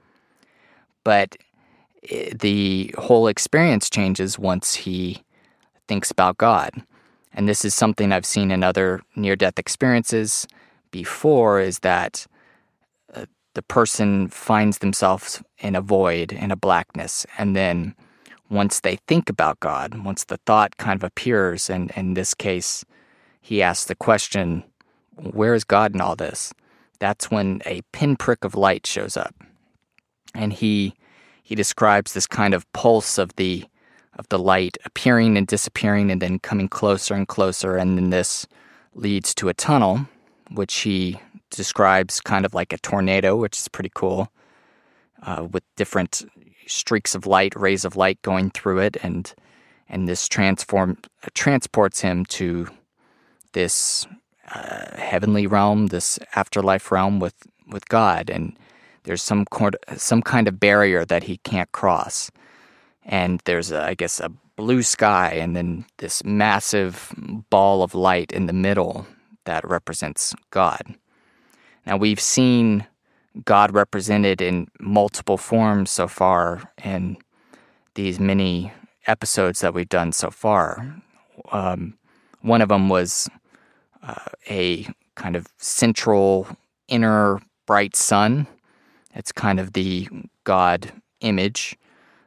But 1.03 1.35
the 2.09 2.93
whole 2.97 3.27
experience 3.27 3.89
changes 3.89 4.37
once 4.37 4.75
he 4.75 5.23
thinks 5.87 6.11
about 6.11 6.37
God. 6.37 6.71
And 7.33 7.47
this 7.47 7.65
is 7.65 7.73
something 7.73 8.11
I've 8.11 8.25
seen 8.25 8.51
in 8.51 8.63
other 8.63 9.01
near 9.15 9.35
death 9.35 9.57
experiences 9.57 10.47
before 10.91 11.59
is 11.59 11.79
that 11.79 12.27
uh, 13.13 13.25
the 13.55 13.63
person 13.63 14.27
finds 14.27 14.79
themselves 14.79 15.41
in 15.59 15.75
a 15.75 15.81
void, 15.81 16.31
in 16.31 16.51
a 16.51 16.55
blackness, 16.55 17.25
and 17.37 17.55
then 17.55 17.95
once 18.49 18.81
they 18.81 18.97
think 19.07 19.29
about 19.29 19.59
God, 19.59 20.05
once 20.05 20.25
the 20.25 20.37
thought 20.45 20.77
kind 20.77 20.95
of 20.95 21.03
appears, 21.03 21.69
and 21.69 21.91
in 21.95 22.13
this 22.13 22.35
case, 22.35 22.85
he 23.41 23.63
asks 23.63 23.85
the 23.85 23.95
question, 23.95 24.63
Where 25.15 25.55
is 25.55 25.63
God 25.63 25.95
in 25.95 26.01
all 26.01 26.15
this? 26.15 26.53
That's 26.99 27.31
when 27.31 27.61
a 27.65 27.81
pinprick 27.91 28.45
of 28.45 28.55
light 28.55 28.85
shows 28.85 29.17
up. 29.17 29.33
And 30.35 30.53
he 30.53 30.93
he 31.53 31.55
describes 31.55 32.13
this 32.13 32.25
kind 32.25 32.55
of 32.55 32.65
pulse 32.73 33.19
of 33.19 33.35
the 33.35 33.63
of 34.15 34.27
the 34.29 34.39
light 34.39 34.75
appearing 34.85 35.37
and 35.37 35.45
disappearing 35.45 36.09
and 36.09 36.19
then 36.19 36.39
coming 36.39 36.67
closer 36.67 37.13
and 37.13 37.27
closer 37.27 37.77
and 37.77 37.95
then 37.95 38.09
this 38.09 38.47
leads 38.95 39.35
to 39.35 39.49
a 39.49 39.53
tunnel 39.53 40.07
which 40.49 40.77
he 40.77 41.19
describes 41.51 42.19
kind 42.19 42.43
of 42.43 42.55
like 42.55 42.73
a 42.73 42.77
tornado 42.79 43.35
which 43.35 43.59
is 43.59 43.67
pretty 43.67 43.91
cool 43.93 44.31
uh, 45.21 45.47
with 45.51 45.63
different 45.75 46.23
streaks 46.65 47.13
of 47.13 47.27
light 47.27 47.55
rays 47.55 47.85
of 47.85 47.95
light 47.95 48.19
going 48.23 48.49
through 48.49 48.79
it 48.79 48.97
and 49.03 49.35
and 49.87 50.07
this 50.07 50.27
transform 50.27 50.97
uh, 51.23 51.27
transports 51.35 52.01
him 52.01 52.25
to 52.25 52.67
this 53.51 54.07
uh, 54.55 54.97
heavenly 54.97 55.45
realm 55.45 55.85
this 55.87 56.17
afterlife 56.35 56.91
realm 56.91 57.19
with 57.19 57.35
with 57.67 57.87
God. 57.89 58.29
And 58.29 58.57
there's 59.03 59.21
some 59.21 59.45
some 59.95 60.21
kind 60.21 60.47
of 60.47 60.59
barrier 60.59 61.05
that 61.05 61.23
he 61.23 61.37
can't 61.37 61.71
cross, 61.71 62.31
and 63.05 63.41
there's 63.45 63.71
a, 63.71 63.83
I 63.83 63.93
guess 63.93 64.19
a 64.19 64.31
blue 64.55 64.83
sky 64.83 65.31
and 65.31 65.55
then 65.55 65.85
this 65.97 66.23
massive 66.23 67.11
ball 67.49 67.81
of 67.81 67.95
light 67.95 68.31
in 68.31 68.45
the 68.45 68.53
middle 68.53 69.07
that 69.45 69.67
represents 69.67 70.33
God. 70.51 70.81
Now 71.85 71.97
we've 71.97 72.19
seen 72.19 72.85
God 73.45 73.73
represented 73.73 74.41
in 74.41 74.67
multiple 74.79 75.37
forms 75.37 75.89
so 75.89 76.07
far 76.07 76.71
in 76.83 77.17
these 77.95 78.19
many 78.19 78.71
episodes 79.07 79.61
that 79.61 79.73
we've 79.73 79.89
done 79.89 80.11
so 80.11 80.29
far. 80.29 81.01
Um, 81.51 81.97
one 82.41 82.61
of 82.61 82.69
them 82.69 82.89
was 82.89 83.29
uh, 84.03 84.15
a 84.49 84.87
kind 85.15 85.35
of 85.35 85.47
central 85.57 86.47
inner 86.87 87.41
bright 87.65 87.95
sun 87.95 88.47
it's 89.13 89.31
kind 89.31 89.59
of 89.59 89.73
the 89.73 90.07
God 90.43 90.91
image. 91.21 91.77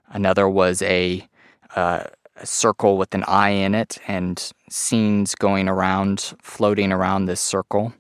Another 0.09 0.49
was 0.49 0.83
a, 0.83 1.27
uh, 1.75 2.05
a 2.37 2.47
circle 2.47 2.97
with 2.97 3.15
an 3.15 3.25
eye 3.25 3.51
in 3.51 3.75
it 3.75 3.99
and 4.07 4.53
scenes 4.71 5.35
going 5.35 5.69
around, 5.69 6.35
floating 6.43 6.93
around 6.93 7.27
this 7.27 7.41
circle. 7.41 7.93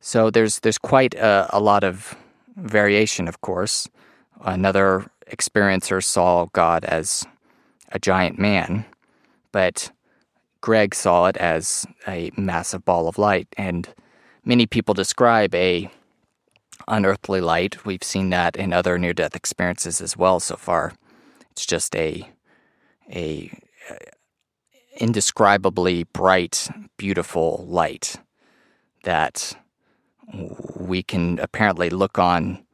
So 0.00 0.30
there's 0.30 0.60
there's 0.60 0.78
quite 0.78 1.14
a, 1.14 1.48
a 1.50 1.60
lot 1.60 1.84
of 1.84 2.16
variation, 2.56 3.28
of 3.28 3.40
course. 3.40 3.88
Another 4.40 5.10
experiencer 5.30 6.02
saw 6.02 6.46
God 6.52 6.84
as 6.84 7.26
a 7.90 7.98
giant 7.98 8.38
man, 8.38 8.84
but 9.52 9.90
Greg 10.60 10.94
saw 10.94 11.26
it 11.26 11.36
as 11.36 11.86
a 12.06 12.30
massive 12.36 12.84
ball 12.84 13.08
of 13.08 13.18
light. 13.18 13.48
And 13.56 13.88
many 14.44 14.66
people 14.66 14.94
describe 14.94 15.54
a 15.54 15.90
unearthly 16.86 17.40
light. 17.40 17.84
We've 17.84 18.02
seen 18.02 18.30
that 18.30 18.56
in 18.56 18.72
other 18.72 18.98
near 18.98 19.12
death 19.12 19.34
experiences 19.34 20.00
as 20.00 20.16
well 20.16 20.40
so 20.40 20.56
far. 20.56 20.92
It's 21.50 21.66
just 21.66 21.94
a 21.96 22.28
a 23.10 23.50
indescribably 24.98 26.04
bright, 26.04 26.68
beautiful 26.96 27.64
light 27.68 28.16
that 29.04 29.56
we 30.76 31.02
can 31.02 31.38
apparently 31.38 31.88
look 31.88 32.18
on 32.18 32.64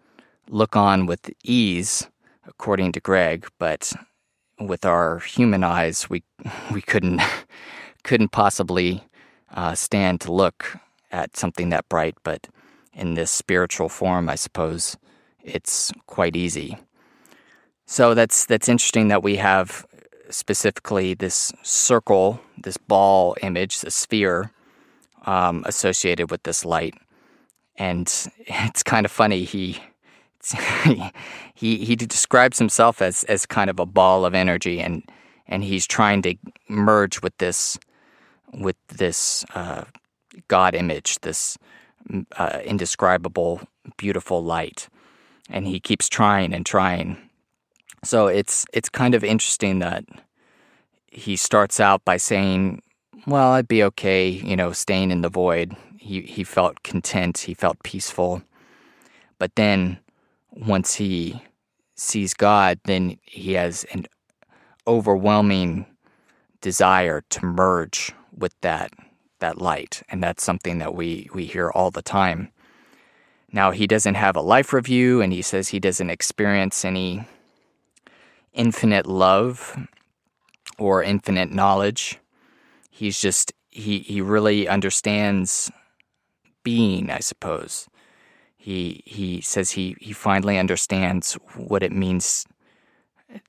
look 0.49 0.77
on 0.77 1.07
with 1.07 1.31
ease 1.43 2.09
according 2.47 2.93
to 2.93 3.01
Greg, 3.01 3.47
but 3.59 3.93
with 4.59 4.85
our 4.85 5.19
human 5.21 5.65
eyes 5.65 6.09
we 6.11 6.23
we 6.73 6.83
couldn't 6.83 7.21
couldn't 8.03 8.33
possibly 8.33 9.03
uh, 9.55 9.75
stand 9.75 10.21
to 10.21 10.33
look 10.33 10.77
at 11.11 11.37
something 11.37 11.69
that 11.71 11.89
bright, 11.89 12.17
but 12.25 12.49
in 12.95 13.15
this 13.15 13.31
spiritual 13.31 13.89
form, 13.89 14.29
I 14.29 14.35
suppose 14.35 14.97
it's 15.43 15.93
quite 16.07 16.37
easy. 16.37 16.79
So 17.87 18.15
that's 18.15 18.47
that's 18.47 18.69
interesting 18.69 19.09
that 19.09 19.23
we 19.23 19.37
have 19.37 19.87
specifically 20.31 21.15
this 21.15 21.53
circle, 21.63 22.41
this 22.57 22.77
ball 22.77 23.37
image, 23.43 23.81
the 23.81 23.91
sphere 23.91 24.51
um, 25.27 25.63
associated 25.67 26.31
with 26.31 26.43
this 26.45 26.65
light, 26.65 26.95
and 27.77 28.09
it's 28.39 28.83
kind 28.83 29.05
of 29.05 29.13
funny. 29.13 29.45
He 29.45 29.79
he 31.55 31.85
he 31.85 31.97
describes 31.97 32.59
himself 32.59 33.03
as 33.03 33.25
as 33.25 33.47
kind 33.47 33.69
of 33.71 33.79
a 33.79 33.87
ball 33.87 34.25
of 34.25 34.35
energy, 34.35 34.81
and 34.81 35.03
and 35.47 35.63
he's 35.63 35.87
trying 35.87 36.23
to 36.23 36.37
merge 36.69 37.23
with 37.23 37.37
this 37.39 37.79
with 38.53 38.77
this 38.89 39.45
uh, 39.55 39.85
God 40.49 40.75
image, 40.75 41.21
this 41.21 41.59
uh, 42.37 42.61
indescribable, 42.65 43.61
beautiful 43.97 44.43
light, 44.43 44.89
and 45.49 45.67
he 45.67 45.81
keeps 45.81 46.09
trying 46.09 46.53
and 46.53 46.65
trying. 46.65 47.17
So 48.03 48.27
it's 48.27 48.67
it's 48.73 48.89
kind 48.89 49.15
of 49.15 49.25
interesting 49.25 49.79
that 49.79 50.05
he 51.11 51.37
starts 51.37 51.81
out 51.81 52.05
by 52.05 52.17
saying, 52.17 52.83
"Well, 53.27 53.53
I'd 53.53 53.69
be 53.69 53.83
okay, 53.85 54.29
you 54.29 54.57
know, 54.57 54.73
staying 54.73 55.11
in 55.11 55.23
the 55.23 55.29
void." 55.29 55.77
He 55.99 56.23
he 56.23 56.45
felt 56.45 56.83
content, 56.83 57.39
he 57.39 57.55
felt 57.55 57.83
peaceful, 57.83 58.43
but 59.39 59.55
then 59.57 59.99
once 60.51 60.95
he 60.95 61.43
sees 61.97 62.35
God, 62.35 62.79
then 62.85 63.19
he 63.23 63.55
has 63.55 63.85
an 63.93 64.07
overwhelming 64.87 65.87
desire 66.61 67.23
to 67.31 67.45
merge 67.45 68.13
with 68.37 68.55
that 68.61 68.93
that 69.45 69.61
light. 69.61 70.03
And 70.09 70.23
that's 70.23 70.43
something 70.43 70.79
that 70.79 70.95
we, 70.95 71.29
we 71.35 71.45
hear 71.45 71.71
all 71.71 71.91
the 71.91 72.03
time. 72.03 72.51
Now, 73.53 73.71
he 73.71 73.87
doesn't 73.87 74.15
have 74.15 74.37
a 74.37 74.41
life 74.41 74.73
review, 74.73 75.21
and 75.21 75.33
he 75.33 75.43
says 75.43 75.69
he 75.69 75.79
doesn't 75.79 76.11
experience 76.11 76.85
any 76.85 77.27
infinite 78.55 79.07
love 79.07 79.77
or 80.79 81.03
infinite 81.03 81.53
knowledge. 81.53 82.19
He's 82.91 83.21
just, 83.21 83.53
he, 83.71 83.99
he 83.99 84.21
really 84.21 84.67
understands 84.67 85.71
being, 86.63 87.11
I 87.11 87.21
suppose. 87.21 87.87
He, 88.57 89.03
he 89.05 89.43
says 89.43 89.73
he, 89.73 89.95
he 90.01 90.15
finally 90.15 90.59
understands 90.59 91.35
what 91.55 91.83
it 91.83 91.93
means 91.93 92.47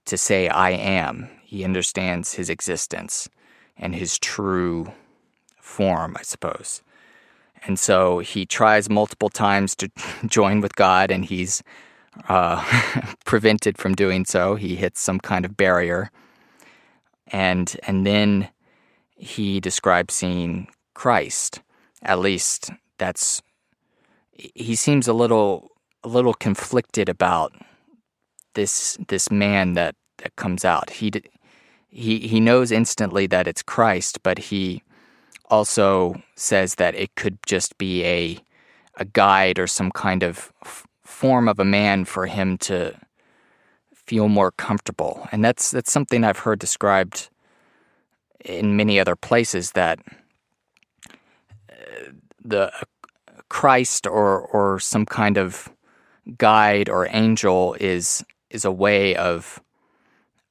to 0.06 0.18
say, 0.18 0.50
I 0.50 0.72
am. 0.72 1.30
He 1.44 1.64
understands 1.64 2.34
his 2.34 2.50
existence 2.50 3.30
and 3.78 3.96
his 3.96 4.20
true 4.20 4.92
form, 5.66 6.16
I 6.18 6.24
suppose. 6.24 6.82
And 7.66 7.80
so 7.80 8.20
he 8.20 8.46
tries 8.46 8.90
multiple 8.90 9.30
times 9.30 9.76
to 9.78 9.90
join 10.26 10.62
with 10.62 10.76
God, 10.76 11.12
and 11.12 11.26
he's 11.26 11.64
uh, 12.30 12.64
prevented 13.26 13.78
from 13.78 13.96
doing 13.96 14.26
so. 14.26 14.56
He 14.56 14.76
hits 14.76 15.02
some 15.02 15.20
kind 15.20 15.44
of 15.44 15.58
barrier, 15.58 16.12
and 17.28 17.76
and 17.88 18.06
then 18.06 18.50
he 19.18 19.60
describes 19.60 20.14
seeing 20.14 20.68
Christ. 20.94 21.62
At 22.04 22.20
least 22.20 22.72
that's 23.00 23.42
he 24.32 24.76
seems 24.76 25.08
a 25.08 25.14
little 25.14 25.72
a 26.04 26.08
little 26.08 26.34
conflicted 26.34 27.10
about 27.10 27.54
this 28.54 28.98
this 29.08 29.32
man 29.32 29.74
that 29.74 29.96
that 30.18 30.36
comes 30.36 30.64
out. 30.64 30.92
He 30.92 31.12
he 31.90 32.20
he 32.20 32.40
knows 32.40 32.72
instantly 32.72 33.26
that 33.28 33.48
it's 33.48 33.64
Christ, 33.64 34.22
but 34.22 34.38
he 34.38 34.84
also 35.50 36.22
says 36.36 36.76
that 36.76 36.96
it 36.96 37.16
could 37.16 37.38
just 37.46 37.78
be 37.78 38.04
a 38.04 38.40
a 38.98 39.06
guide 39.06 39.60
or 39.60 39.68
some 39.68 39.92
kind 39.92 40.24
of 40.24 40.54
f- 40.64 40.88
form 41.04 41.50
of 41.50 41.60
a 41.60 41.66
man 41.66 42.06
for 42.06 42.28
him 42.28 42.58
to 42.58 42.96
feel 43.94 44.30
more 44.30 44.52
comfortable. 44.52 45.28
And 45.32 45.44
that's 45.44 45.72
that's 45.72 45.92
something 45.92 46.24
I've 46.24 46.40
heard 46.40 46.60
described 46.60 47.30
in 48.44 48.78
many 48.78 49.00
other 49.00 49.16
places 49.16 49.72
that 49.72 50.00
uh, 51.70 52.12
the 52.44 52.72
Christ 53.50 54.08
or 54.08 54.42
or 54.42 54.80
some 54.80 55.06
kind 55.06 55.38
of 55.38 55.70
guide 56.38 56.90
or 56.90 57.08
angel 57.12 57.76
is 57.80 58.24
is 58.50 58.66
a 58.66 58.72
way 58.72 59.16
of 59.16 59.62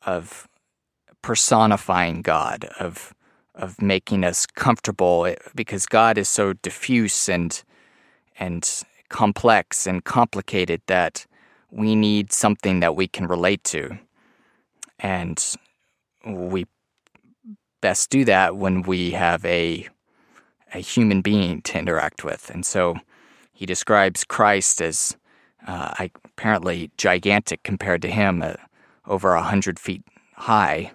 of 0.05 0.49
personifying 1.23 2.21
God 2.21 2.67
of 2.79 3.15
of 3.55 3.81
making 3.81 4.25
us 4.25 4.47
comfortable 4.47 5.27
eh, 5.27 5.37
because 5.55 5.87
God 5.87 6.19
is 6.19 6.29
so 6.29 6.53
diffuse 6.55 7.29
and 7.29 7.63
and 8.39 8.83
complex 9.09 9.87
and 9.87 10.05
complicated 10.05 10.83
that 10.87 11.27
we 11.71 11.95
need 11.95 12.33
something 12.33 12.81
that 12.81 12.97
we 12.97 13.07
can 13.07 13.27
relate 13.27 13.63
to. 13.65 13.99
And 14.99 15.43
we 16.27 16.67
best 17.81 18.11
do 18.11 18.25
that 18.25 18.57
when 18.57 18.83
we 18.83 19.13
have 19.13 19.45
a 19.45 19.89
a 20.73 20.79
human 20.79 21.21
being 21.21 21.63
to 21.63 21.79
interact 21.79 22.25
with. 22.25 22.51
And 22.51 22.67
so 22.67 22.97
he 23.53 23.67
describes 23.67 24.25
Christ 24.25 24.83
as 24.83 25.17
uh, 25.67 25.95
apparently 26.25 26.91
gigantic 26.97 27.63
compared 27.63 28.03
to 28.03 28.11
him, 28.11 28.43
uh, 28.43 28.55
over 29.07 29.35
a 29.35 29.43
hundred 29.43 29.79
feet 29.79 30.03
high, 30.35 30.93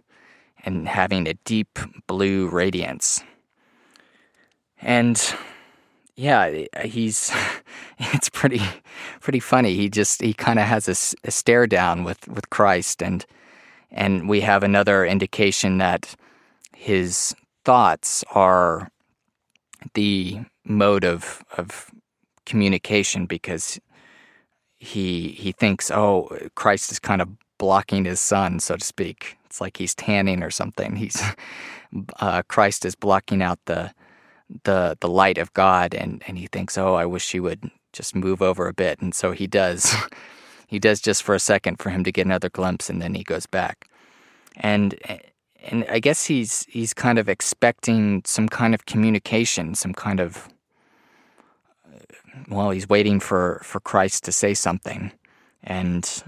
and 0.70 0.88
having 0.88 1.28
a 1.28 1.34
deep 1.46 1.80
blue 2.08 2.48
radiance. 2.48 3.24
And 4.82 5.22
yeah, 6.16 6.66
he's 6.84 7.32
it's 8.00 8.30
pretty 8.30 8.62
pretty 9.20 9.40
funny. 9.40 9.76
He 9.76 9.90
just 9.90 10.22
he 10.22 10.34
kind 10.34 10.60
of 10.60 10.66
has 10.66 10.88
a, 10.88 11.28
a, 11.28 11.32
stare 11.32 11.68
down 11.68 12.04
with 12.04 12.28
with 12.28 12.50
Christ, 12.50 13.02
and 13.02 13.26
and 13.92 14.30
we 14.30 14.42
have 14.42 14.64
another 14.64 15.06
indication 15.06 15.80
that 15.80 16.16
his 16.76 17.36
thoughts 17.66 18.24
are 18.32 18.90
the 19.94 20.40
mode 20.66 21.04
of 21.04 21.44
of 21.58 21.90
communication 22.46 23.26
because 23.26 23.80
he 24.78 25.30
he 25.30 25.52
thinks, 25.52 25.90
oh, 25.92 26.30
Christ 26.56 26.92
is 26.92 27.00
kind 27.00 27.22
of 27.22 27.30
blocking 27.58 28.06
his 28.06 28.20
sun, 28.20 28.60
so 28.60 28.76
to 28.78 28.86
speak. 28.86 29.39
Like 29.62 29.78
he's 29.78 29.96
tanning 29.96 30.44
or 30.44 30.50
something. 30.50 30.96
He's 30.96 31.22
uh, 32.20 32.44
Christ 32.44 32.86
is 32.86 32.96
blocking 32.96 33.42
out 33.42 33.60
the 33.66 33.94
the 34.64 34.98
the 35.00 35.10
light 35.10 35.38
of 35.38 35.54
God, 35.54 35.94
and 35.94 36.24
and 36.28 36.38
he 36.38 36.48
thinks, 36.48 36.78
oh, 36.78 36.96
I 36.96 37.06
wish 37.06 37.32
he 37.32 37.40
would 37.40 37.70
just 37.94 38.16
move 38.16 38.42
over 38.42 38.68
a 38.68 38.74
bit, 38.74 39.00
and 39.00 39.14
so 39.14 39.32
he 39.32 39.48
does. 39.48 39.94
he 40.68 40.80
does 40.80 41.02
just 41.02 41.24
for 41.24 41.34
a 41.34 41.40
second 41.40 41.78
for 41.78 41.90
him 41.90 42.04
to 42.04 42.12
get 42.12 42.26
another 42.26 42.50
glimpse, 42.50 42.90
and 42.90 43.02
then 43.02 43.14
he 43.16 43.24
goes 43.24 43.46
back, 43.46 43.88
and 44.58 44.96
and 45.64 45.86
I 45.90 46.00
guess 46.00 46.26
he's 46.26 46.66
he's 46.70 46.94
kind 46.94 47.20
of 47.20 47.28
expecting 47.28 48.22
some 48.26 48.48
kind 48.50 48.74
of 48.74 48.86
communication, 48.86 49.76
some 49.76 49.94
kind 49.94 50.20
of 50.20 50.48
well, 52.48 52.72
he's 52.72 52.88
waiting 52.88 53.20
for, 53.20 53.62
for 53.64 53.80
Christ 53.80 54.24
to 54.26 54.32
say 54.32 54.54
something, 54.54 55.12
and 55.64 56.24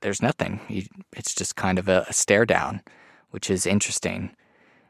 there's 0.00 0.22
nothing. 0.22 0.60
He, 0.68 0.88
it's 1.16 1.34
just 1.34 1.56
kind 1.56 1.78
of 1.78 1.88
a, 1.88 2.04
a 2.08 2.12
stare 2.12 2.46
down, 2.46 2.82
which 3.30 3.50
is 3.50 3.66
interesting. 3.66 4.30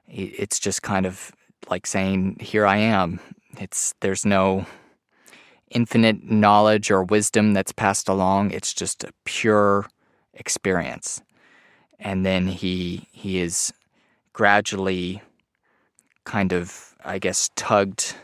It's 0.06 0.58
just 0.58 0.82
kind 0.82 1.06
of 1.06 1.32
like 1.70 1.86
saying, 1.86 2.38
"Here 2.40 2.66
I 2.66 2.76
am." 2.76 3.20
It's 3.58 3.94
there's 4.00 4.24
no 4.24 4.66
infinite 5.70 6.24
knowledge 6.24 6.90
or 6.90 7.02
wisdom 7.04 7.52
that's 7.52 7.72
passed 7.72 8.08
along. 8.08 8.52
It's 8.52 8.72
just 8.72 9.04
a 9.04 9.12
pure 9.24 9.86
experience, 10.34 11.22
and 11.98 12.24
then 12.24 12.46
he 12.46 13.08
he 13.12 13.40
is 13.40 13.72
gradually 14.32 15.20
kind 16.24 16.52
of, 16.52 16.94
I 17.04 17.18
guess, 17.18 17.50
tugged 17.56 18.14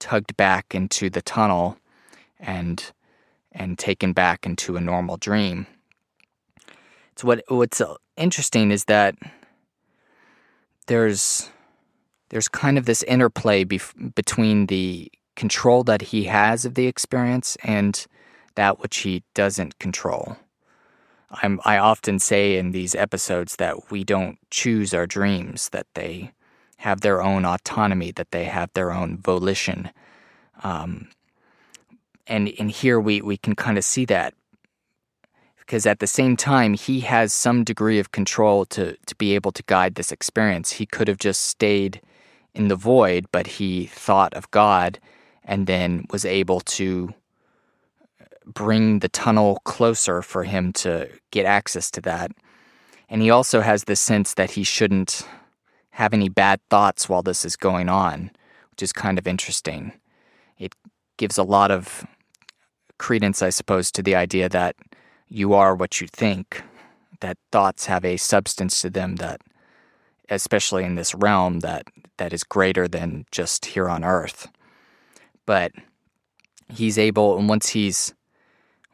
tugged 0.00 0.36
back 0.36 0.74
into 0.74 1.10
the 1.10 1.22
tunnel 1.22 1.76
and 2.38 2.92
and 3.52 3.78
taken 3.78 4.12
back 4.12 4.46
into 4.46 4.76
a 4.76 4.80
normal 4.80 5.16
dream. 5.16 5.66
So 7.20 7.26
what 7.26 7.44
what's 7.48 7.82
interesting 8.16 8.70
is 8.70 8.86
that 8.86 9.14
there's 10.86 11.50
there's 12.30 12.48
kind 12.48 12.78
of 12.78 12.86
this 12.86 13.02
interplay 13.02 13.62
bef- 13.62 14.14
between 14.14 14.66
the 14.66 15.12
control 15.36 15.84
that 15.84 16.00
he 16.00 16.24
has 16.24 16.64
of 16.64 16.76
the 16.76 16.86
experience 16.86 17.58
and 17.62 18.06
that 18.54 18.80
which 18.80 18.98
he 18.98 19.22
doesn't 19.34 19.78
control. 19.78 20.38
I'm, 21.42 21.60
I 21.66 21.76
often 21.76 22.18
say 22.20 22.56
in 22.56 22.70
these 22.70 22.94
episodes 22.94 23.56
that 23.56 23.90
we 23.90 24.02
don't 24.02 24.38
choose 24.50 24.94
our 24.94 25.06
dreams, 25.06 25.68
that 25.70 25.88
they 25.92 26.32
have 26.78 27.02
their 27.02 27.20
own 27.20 27.44
autonomy, 27.44 28.12
that 28.12 28.30
they 28.30 28.44
have 28.44 28.70
their 28.72 28.92
own 28.92 29.18
volition. 29.18 29.90
Um, 30.62 31.10
and 32.26 32.50
and 32.58 32.70
here 32.70 32.98
we, 32.98 33.20
we 33.20 33.36
can 33.36 33.54
kind 33.54 33.76
of 33.76 33.84
see 33.84 34.06
that 34.06 34.32
because 35.70 35.86
at 35.86 36.00
the 36.00 36.06
same 36.08 36.36
time 36.36 36.74
he 36.74 36.98
has 36.98 37.32
some 37.32 37.62
degree 37.62 38.00
of 38.00 38.10
control 38.10 38.64
to, 38.64 38.96
to 39.06 39.14
be 39.14 39.36
able 39.36 39.52
to 39.52 39.62
guide 39.68 39.94
this 39.94 40.10
experience. 40.10 40.72
He 40.72 40.84
could 40.84 41.06
have 41.06 41.18
just 41.18 41.42
stayed 41.42 42.00
in 42.56 42.66
the 42.66 42.74
void, 42.74 43.26
but 43.30 43.46
he 43.46 43.86
thought 43.86 44.34
of 44.34 44.50
God 44.50 44.98
and 45.44 45.68
then 45.68 46.06
was 46.10 46.24
able 46.24 46.58
to 46.60 47.14
uh, 48.20 48.24
bring 48.46 48.98
the 48.98 49.08
tunnel 49.08 49.60
closer 49.62 50.22
for 50.22 50.42
him 50.42 50.72
to 50.72 51.08
get 51.30 51.46
access 51.46 51.88
to 51.92 52.00
that. 52.00 52.32
And 53.08 53.22
he 53.22 53.30
also 53.30 53.60
has 53.60 53.84
the 53.84 53.94
sense 53.94 54.34
that 54.34 54.50
he 54.50 54.64
shouldn't 54.64 55.22
have 55.90 56.12
any 56.12 56.28
bad 56.28 56.58
thoughts 56.68 57.08
while 57.08 57.22
this 57.22 57.44
is 57.44 57.54
going 57.54 57.88
on, 57.88 58.32
which 58.72 58.82
is 58.82 58.92
kind 58.92 59.20
of 59.20 59.28
interesting. 59.28 59.92
It 60.58 60.74
gives 61.16 61.38
a 61.38 61.44
lot 61.44 61.70
of 61.70 62.04
credence, 62.98 63.40
I 63.40 63.50
suppose, 63.50 63.92
to 63.92 64.02
the 64.02 64.16
idea 64.16 64.48
that 64.48 64.74
you 65.30 65.54
are 65.54 65.74
what 65.74 66.00
you 66.00 66.08
think, 66.08 66.62
that 67.20 67.38
thoughts 67.52 67.86
have 67.86 68.04
a 68.04 68.16
substance 68.16 68.80
to 68.82 68.90
them 68.90 69.16
that, 69.16 69.40
especially 70.28 70.84
in 70.84 70.96
this 70.96 71.14
realm, 71.14 71.60
that, 71.60 71.86
that 72.16 72.32
is 72.32 72.44
greater 72.44 72.88
than 72.88 73.24
just 73.30 73.66
here 73.66 73.88
on 73.88 74.04
earth. 74.04 74.48
But 75.46 75.72
he's 76.68 76.98
able, 76.98 77.38
and 77.38 77.48
once 77.48 77.70
he's 77.70 78.14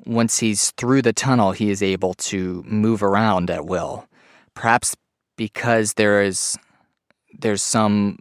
once 0.05 0.39
he's 0.39 0.73
through 0.73 1.03
the 1.03 1.13
tunnel, 1.13 1.53
he 1.53 1.71
is 1.71 1.83
able 1.83 2.13
to 2.15 2.63
move 2.67 3.03
around 3.03 3.51
at 3.51 3.65
will. 3.65 4.07
Perhaps 4.55 4.95
because 5.37 5.95
there 5.95 6.23
is 6.23 6.57
there's 7.39 7.63
some 7.63 8.19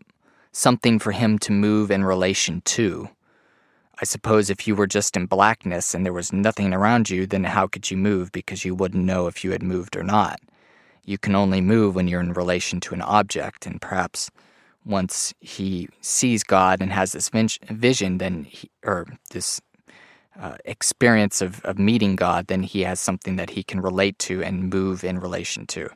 something 0.51 0.99
for 0.99 1.11
him 1.11 1.37
to 1.39 1.51
move 1.51 1.91
in 1.91 2.03
relation 2.03 2.61
to. 2.61 3.09
I 4.01 4.05
suppose 4.05 4.49
if 4.49 4.67
you 4.67 4.75
were 4.75 4.87
just 4.87 5.15
in 5.15 5.25
blackness 5.25 5.93
and 5.93 6.05
there 6.05 6.13
was 6.13 6.33
nothing 6.33 6.73
around 6.73 7.09
you, 7.09 7.25
then 7.25 7.45
how 7.45 7.67
could 7.67 7.89
you 7.89 7.97
move 7.97 8.31
because 8.31 8.65
you 8.65 8.75
wouldn't 8.75 9.05
know 9.05 9.27
if 9.27 9.43
you 9.43 9.51
had 9.51 9.63
moved 9.63 9.95
or 9.95 10.03
not? 10.03 10.39
You 11.05 11.17
can 11.17 11.35
only 11.35 11.61
move 11.61 11.95
when 11.95 12.07
you're 12.07 12.19
in 12.19 12.33
relation 12.33 12.79
to 12.81 12.93
an 12.93 13.01
object, 13.01 13.65
and 13.65 13.79
perhaps 13.79 14.29
once 14.85 15.33
he 15.39 15.87
sees 16.01 16.43
God 16.43 16.81
and 16.81 16.91
has 16.91 17.11
this 17.11 17.29
vision, 17.29 18.17
then 18.17 18.43
he, 18.43 18.69
or 18.83 19.07
this 19.31 19.61
uh, 20.39 20.57
experience 20.65 21.41
of, 21.41 21.63
of 21.63 21.79
meeting 21.79 22.15
God, 22.15 22.47
then 22.47 22.63
he 22.63 22.81
has 22.81 22.99
something 22.99 23.35
that 23.37 23.51
he 23.51 23.63
can 23.63 23.81
relate 23.81 24.19
to 24.19 24.43
and 24.43 24.69
move 24.69 25.03
in 25.03 25.19
relation 25.19 25.65
to. 25.67 25.89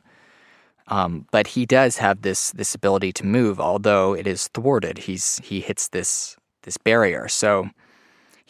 Um, 0.88 1.26
but 1.30 1.48
he 1.48 1.66
does 1.66 1.98
have 1.98 2.22
this 2.22 2.50
this 2.50 2.74
ability 2.74 3.12
to 3.12 3.26
move, 3.26 3.60
although 3.60 4.12
it 4.12 4.26
is 4.26 4.48
thwarted. 4.48 4.98
He's 4.98 5.40
he 5.44 5.60
hits 5.60 5.88
this 5.88 6.36
this 6.62 6.76
barrier, 6.76 7.28
so 7.28 7.70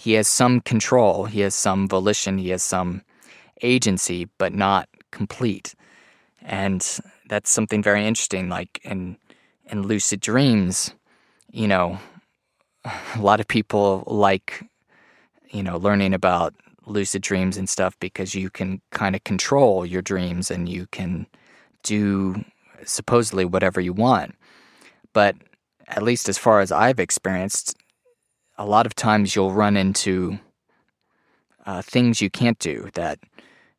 he 0.01 0.15
has 0.15 0.27
some 0.27 0.63
control, 0.63 1.27
he 1.27 1.41
has 1.41 1.55
some 1.55 1.87
volition, 1.87 2.39
he 2.39 2.49
has 2.49 2.63
some 2.63 3.03
agency, 3.61 4.27
but 4.39 4.55
not 4.55 4.89
complete. 5.11 5.75
And 6.41 6.81
that's 7.29 7.51
something 7.51 7.83
very 7.83 8.07
interesting. 8.07 8.49
Like 8.49 8.81
in 8.83 9.19
in 9.67 9.83
lucid 9.83 10.21
dreams, 10.21 10.95
you 11.53 11.69
know, 11.69 11.99
a 13.15 13.21
lot 13.21 13.41
of 13.41 13.47
people 13.49 14.05
like 14.07 14.65
you 15.51 15.63
know 15.63 15.77
learning 15.77 16.15
about 16.15 16.55
lucid 16.87 17.21
dreams 17.21 17.59
and 17.59 17.69
stuff 17.69 17.95
because 18.01 18.35
you 18.35 18.49
can 18.49 18.81
kind 18.93 19.15
of 19.15 19.23
control 19.25 19.85
your 19.85 20.01
dreams 20.01 20.51
and 20.51 20.67
you 20.67 20.87
can 20.93 21.27
do 21.83 22.43
supposedly 22.87 23.45
whatever 23.45 23.83
you 23.83 23.93
want. 23.93 24.35
But 25.13 25.37
at 25.89 26.03
least 26.03 26.27
as 26.31 26.39
far 26.39 26.61
as 26.61 26.73
I've 26.73 26.99
experienced, 26.99 27.77
a 28.61 28.67
lot 28.67 28.85
of 28.85 28.95
times 28.95 29.35
you'll 29.35 29.53
run 29.53 29.75
into 29.75 30.39
uh, 31.65 31.81
things 31.81 32.21
you 32.21 32.29
can't 32.29 32.59
do 32.59 32.91
that 32.93 33.19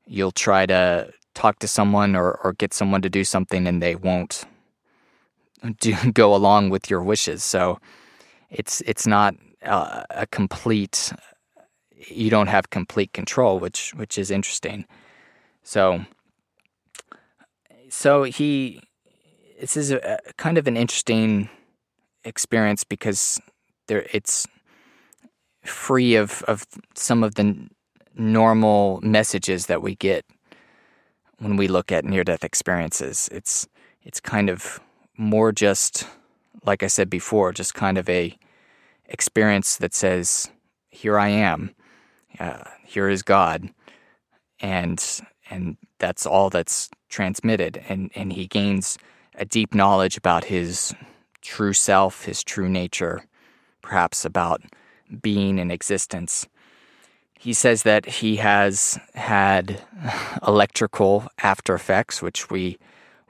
you'll 0.08 0.32
try 0.32 0.66
to 0.66 1.14
talk 1.36 1.60
to 1.60 1.68
someone 1.68 2.16
or, 2.16 2.40
or 2.44 2.54
get 2.54 2.74
someone 2.74 3.02
to 3.04 3.10
do 3.10 3.24
something 3.24 3.68
and 3.68 3.82
they 3.82 3.96
won't 3.96 4.44
do 5.80 5.96
go 6.14 6.34
along 6.34 6.72
with 6.72 6.90
your 6.90 7.04
wishes. 7.04 7.44
So 7.44 7.80
it's 8.50 8.82
it's 8.82 9.06
not 9.06 9.36
uh, 9.64 10.04
a 10.10 10.26
complete 10.26 11.14
you 12.08 12.32
don't 12.32 12.48
have 12.48 12.72
complete 12.72 13.14
control, 13.14 13.60
which 13.60 13.94
which 13.94 14.18
is 14.18 14.32
interesting. 14.32 14.86
So 15.62 16.06
so 17.90 18.24
he 18.24 18.82
this 19.60 19.78
is 19.78 19.92
a, 19.92 20.18
a 20.28 20.34
kind 20.38 20.58
of 20.58 20.66
an 20.66 20.76
interesting 20.76 21.50
experience 22.24 22.84
because 22.84 23.40
there 23.86 24.08
it's 24.12 24.48
free 25.64 26.16
of 26.16 26.44
of 26.44 26.66
some 26.96 27.24
of 27.24 27.36
the 27.36 27.68
normal 28.16 29.00
messages 29.02 29.68
that 29.68 29.82
we 29.82 29.96
get 29.96 30.26
when 31.40 31.58
we 31.58 31.68
look 31.68 31.92
at 31.92 32.06
near 32.06 32.24
death 32.24 32.44
experiences. 32.44 33.30
It's 33.32 33.68
it's 34.04 34.20
kind 34.20 34.50
of 34.50 34.80
more 35.18 35.52
just 35.52 36.08
like 36.66 36.84
I 36.84 36.88
said 36.88 37.10
before, 37.10 37.52
just 37.54 37.74
kind 37.74 37.98
of 37.98 38.08
a 38.10 38.38
experience 39.06 39.78
that 39.78 39.94
says, 39.94 40.50
"Here 40.90 41.18
I 41.20 41.30
am, 41.30 41.76
uh, 42.40 42.64
here 42.86 43.10
is 43.10 43.24
God," 43.24 43.70
and 44.60 45.04
and 45.50 45.78
that's 46.00 46.26
all 46.26 46.50
that's 46.50 46.90
transmitted, 47.10 47.84
and 47.90 48.12
and 48.16 48.34
he 48.34 48.48
gains 48.48 48.98
a 49.36 49.46
deep 49.46 49.74
knowledge 49.74 50.18
about 50.18 50.46
his 50.46 50.94
true 51.42 51.74
self, 51.74 52.26
his 52.26 52.44
true 52.44 52.70
nature, 52.70 53.24
perhaps 53.82 54.26
about 54.26 54.62
being 55.22 55.60
in 55.60 55.72
existence. 55.72 56.48
he 57.42 57.54
says 57.54 57.82
that 57.84 58.06
he 58.06 58.36
has 58.36 59.00
had 59.16 59.82
electrical 60.48 61.28
after 61.42 61.74
effects, 61.74 62.22
which 62.22 62.52
we 62.52 62.78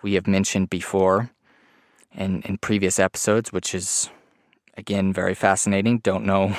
we 0.01 0.15
have 0.15 0.27
mentioned 0.27 0.69
before 0.69 1.29
in, 2.13 2.41
in 2.41 2.57
previous 2.57 2.99
episodes, 2.99 3.53
which 3.53 3.73
is 3.73 4.09
again 4.75 5.13
very 5.13 5.33
fascinating. 5.33 5.99
Don't 5.99 6.25
know 6.25 6.53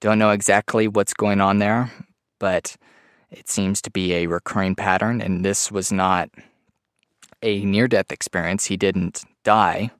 don't 0.00 0.20
know 0.20 0.30
exactly 0.30 0.86
what's 0.86 1.14
going 1.14 1.40
on 1.40 1.58
there, 1.58 1.90
but 2.38 2.76
it 3.32 3.48
seems 3.48 3.82
to 3.82 3.90
be 3.90 4.14
a 4.14 4.28
recurring 4.28 4.76
pattern, 4.76 5.20
and 5.20 5.44
this 5.44 5.72
was 5.72 5.90
not 5.90 6.30
a 7.42 7.64
near 7.64 7.88
death 7.88 8.12
experience. 8.12 8.66
He 8.66 8.76
didn't 8.76 9.24
die, 9.42 9.90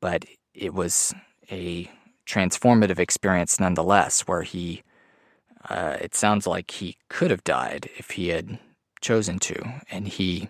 but 0.00 0.24
it 0.54 0.72
was 0.72 1.12
a 1.50 1.90
transformative 2.26 2.98
experience 2.98 3.58
nonetheless, 3.60 4.22
where 4.22 4.42
he, 4.42 4.82
uh, 5.68 5.96
it 6.00 6.14
sounds 6.14 6.46
like 6.46 6.70
he 6.72 6.96
could 7.08 7.30
have 7.30 7.44
died 7.44 7.88
if 7.96 8.12
he 8.12 8.28
had 8.28 8.58
chosen 9.00 9.38
to. 9.38 9.82
And 9.90 10.08
he, 10.08 10.48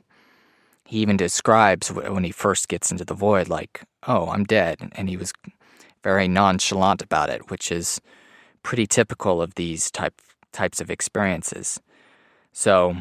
he 0.84 0.98
even 0.98 1.16
describes 1.16 1.92
when 1.92 2.24
he 2.24 2.32
first 2.32 2.68
gets 2.68 2.90
into 2.90 3.04
the 3.04 3.14
void, 3.14 3.48
like, 3.48 3.82
oh, 4.06 4.28
I'm 4.28 4.44
dead. 4.44 4.90
And 4.92 5.08
he 5.08 5.16
was 5.16 5.32
very 6.02 6.28
nonchalant 6.28 7.02
about 7.02 7.30
it, 7.30 7.50
which 7.50 7.70
is 7.70 8.00
pretty 8.62 8.86
typical 8.86 9.42
of 9.42 9.54
these 9.54 9.90
type, 9.90 10.20
types 10.52 10.80
of 10.80 10.90
experiences. 10.90 11.80
So, 12.52 12.96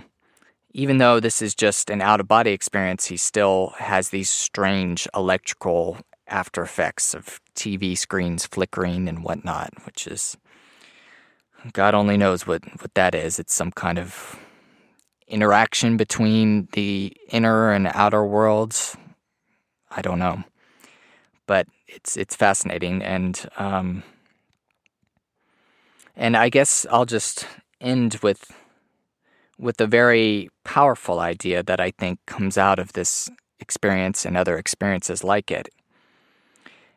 even 0.74 0.98
though 0.98 1.22
this 1.22 1.42
is 1.42 1.56
just 1.56 1.90
an 1.90 2.02
out 2.02 2.20
of 2.20 2.28
body 2.28 2.52
experience, 2.52 3.06
he 3.06 3.16
still 3.16 3.74
has 3.78 4.10
these 4.10 4.30
strange 4.30 5.08
electrical 5.16 5.98
after 6.28 6.64
effects 6.64 7.14
of 7.14 7.40
TV 7.56 7.98
screens 7.98 8.46
flickering 8.46 9.08
and 9.08 9.24
whatnot, 9.24 9.74
which 9.86 10.08
is 10.08 10.38
God 11.74 11.96
only 11.96 12.18
knows 12.18 12.46
what, 12.46 12.64
what 12.82 12.94
that 12.94 13.16
is. 13.16 13.40
It's 13.40 13.54
some 13.54 13.72
kind 13.72 13.98
of 13.98 14.40
interaction 15.28 15.98
between 15.98 16.68
the 16.74 17.16
inner 17.30 17.72
and 17.72 17.88
outer 17.88 18.24
worlds. 18.24 18.96
I 19.90 20.02
don't 20.02 20.20
know, 20.20 20.44
but 21.48 21.68
it's 21.88 22.18
it's 22.18 22.36
fascinating, 22.36 23.02
and 23.02 23.48
um, 23.58 24.04
and 26.16 26.36
I 26.36 26.50
guess 26.50 26.86
I'll 26.92 27.06
just 27.06 27.48
end 27.80 28.20
with 28.22 28.52
with 29.58 29.80
a 29.80 29.88
very 29.88 30.50
powerful 30.64 31.20
idea 31.20 31.64
that 31.64 31.80
I 31.80 31.92
think 31.92 32.20
comes 32.26 32.58
out 32.58 32.78
of 32.78 32.94
this 32.94 33.30
experience 33.60 34.26
and 34.26 34.36
other 34.36 34.58
experiences 34.58 35.24
like 35.24 35.50
it. 35.50 35.70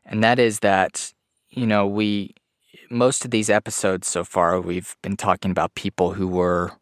And 0.09 0.25
that 0.25 0.39
is 0.39 0.61
that, 0.61 1.13
you 1.51 1.67
know, 1.67 1.87
we, 1.87 2.35
most 2.91 3.25
of 3.25 3.31
these 3.31 3.49
episodes 3.51 4.09
so 4.09 4.25
far, 4.25 4.61
we've 4.61 4.97
been 5.03 5.17
talking 5.17 5.51
about 5.51 5.75
people 5.75 6.15
who 6.15 6.27
were 6.27 6.73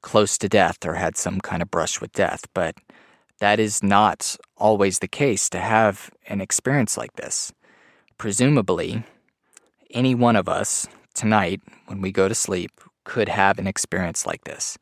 close 0.00 0.38
to 0.38 0.48
death 0.48 0.84
or 0.86 0.94
had 0.94 1.16
some 1.16 1.40
kind 1.40 1.60
of 1.60 1.70
brush 1.70 2.00
with 2.00 2.12
death. 2.12 2.44
But 2.54 2.76
that 3.40 3.60
is 3.60 3.82
not 3.82 4.36
always 4.56 5.00
the 5.00 5.08
case 5.08 5.50
to 5.50 5.58
have 5.58 6.10
an 6.28 6.40
experience 6.40 6.96
like 6.96 7.16
this. 7.16 7.52
Presumably, 8.16 9.04
any 9.90 10.14
one 10.14 10.36
of 10.36 10.48
us 10.48 10.86
tonight, 11.12 11.60
when 11.86 12.00
we 12.00 12.12
go 12.12 12.28
to 12.28 12.34
sleep, 12.34 12.70
could 13.04 13.28
have 13.28 13.58
an 13.58 13.66
experience 13.66 14.24
like 14.24 14.44
this 14.44 14.78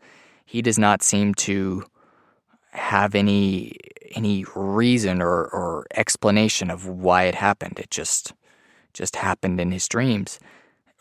he 0.50 0.62
does 0.62 0.80
not 0.80 1.00
seem 1.00 1.32
to 1.32 1.84
have 2.72 3.14
any 3.14 3.72
any 4.14 4.44
reason 4.54 5.22
or, 5.22 5.46
or 5.46 5.86
explanation 5.94 6.70
of 6.70 6.86
why 6.86 7.24
it 7.24 7.34
happened. 7.34 7.78
It 7.78 7.90
just 7.90 8.32
just 8.92 9.16
happened 9.16 9.60
in 9.60 9.70
his 9.70 9.88
dreams 9.88 10.40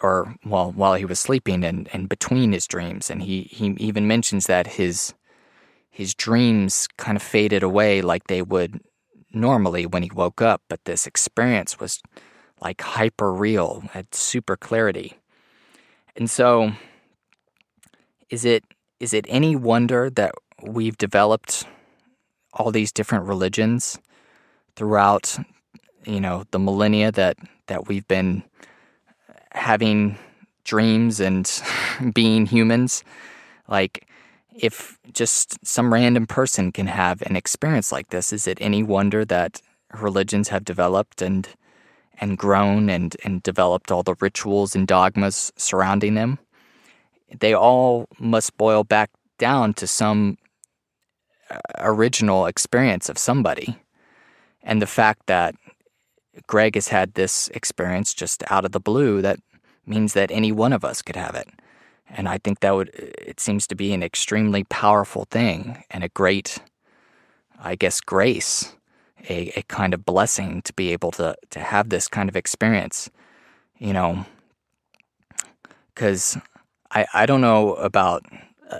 or 0.02 0.36
well 0.45 0.72
while 0.72 0.93
he 0.93 1.06
was 1.06 1.19
sleeping 1.19 1.63
and, 1.63 1.89
and 1.91 2.08
between 2.08 2.52
his 2.52 2.67
dreams 2.67 3.10
and 3.10 3.24
he, 3.24 3.43
he 3.43 3.76
even 3.80 4.08
mentions 4.08 4.45
that 4.45 4.67
his 4.67 5.13
his 5.89 6.13
dreams 6.13 6.88
kind 6.98 7.15
of 7.15 7.22
faded 7.22 7.63
away 7.63 8.02
like 8.02 8.28
they 8.28 8.41
would 8.41 8.80
normally 9.34 9.86
when 9.86 10.04
he 10.04 10.10
woke 10.13 10.41
up, 10.41 10.62
but 10.69 10.86
this 10.86 11.06
experience 11.06 11.80
was 11.80 12.02
like 12.62 12.82
hyper 12.82 13.34
real, 13.34 13.84
had 13.91 14.13
super 14.13 14.56
clarity. 14.56 15.17
And 16.15 16.30
so 16.30 16.72
is 18.30 18.45
it 18.45 18.63
is 19.00 19.13
it 19.13 19.26
any 19.28 19.56
wonder 19.56 20.10
that 20.10 20.34
we've 20.62 20.98
developed 20.98 21.65
all 22.54 22.72
these 22.72 22.92
different 22.92 23.26
religions 23.26 24.00
throughout 24.76 25.38
you 26.06 26.20
know 26.20 26.44
the 26.52 26.60
millennia 26.60 27.12
that 27.12 27.38
that 27.68 27.88
we've 27.88 28.08
been 28.08 28.44
having 29.52 30.18
dreams 30.64 31.20
and 31.20 31.62
being 32.14 32.46
humans. 32.46 33.04
Like 33.68 34.08
if 34.56 34.98
just 35.14 35.66
some 35.66 35.94
random 35.94 36.28
person 36.28 36.72
can 36.72 36.88
have 36.88 37.22
an 37.24 37.36
experience 37.36 37.92
like 37.92 38.10
this 38.10 38.34
is 38.34 38.48
it 38.48 38.58
any 38.62 38.84
wonder 38.84 39.24
that 39.26 39.62
religions 39.94 40.50
have 40.50 40.66
developed 40.66 41.22
and 41.22 41.48
and 42.22 42.38
grown 42.38 42.90
and 42.90 43.16
and 43.24 43.42
developed 43.44 43.92
all 43.92 44.04
the 44.04 44.16
rituals 44.20 44.76
and 44.76 44.88
dogmas 44.88 45.52
surrounding 45.56 46.16
them? 46.16 46.40
They 47.40 47.54
all 47.54 48.08
must 48.20 48.58
boil 48.58 48.84
back 48.84 49.12
down 49.38 49.74
to 49.76 49.88
some 49.88 50.38
original 51.80 52.46
experience 52.46 53.10
of 53.10 53.18
somebody. 53.18 53.78
And 54.64 54.82
the 54.82 54.88
fact 54.88 55.28
that 55.28 55.56
Greg 56.48 56.76
has 56.76 56.90
had 56.90 57.14
this 57.14 57.50
experience 57.50 58.14
just 58.14 58.44
out 58.52 58.66
of 58.66 58.72
the 58.72 58.80
blue, 58.80 59.22
that 59.22 59.40
means 59.86 60.14
that 60.14 60.32
any 60.32 60.52
one 60.52 60.74
of 60.74 60.86
us 60.86 61.02
could 61.02 61.16
have 61.16 61.36
it. 61.36 61.48
And 62.10 62.28
I 62.28 62.38
think 62.38 62.60
that 62.60 62.76
would, 62.76 62.90
it 62.90 63.40
seems 63.40 63.68
to 63.68 63.76
be 63.76 63.94
an 63.94 64.04
extremely 64.04 64.64
powerful 64.66 65.26
thing 65.30 65.84
and 65.92 66.04
a 66.04 66.10
great, 66.10 66.60
I 67.60 67.76
guess, 67.76 68.02
grace, 68.02 68.74
a, 69.28 69.52
a 69.56 69.64
kind 69.64 69.94
of 69.94 70.06
blessing 70.06 70.62
to 70.64 70.74
be 70.74 70.92
able 70.92 71.12
to, 71.12 71.36
to 71.52 71.60
have 71.60 71.90
this 71.90 72.08
kind 72.08 72.30
of 72.30 72.36
experience, 72.36 73.10
you 73.78 73.94
know, 73.94 74.26
because 75.94 76.38
I, 76.92 77.06
I 77.14 77.26
don't 77.26 77.42
know 77.42 77.76
about 77.76 78.26
uh, 78.70 78.80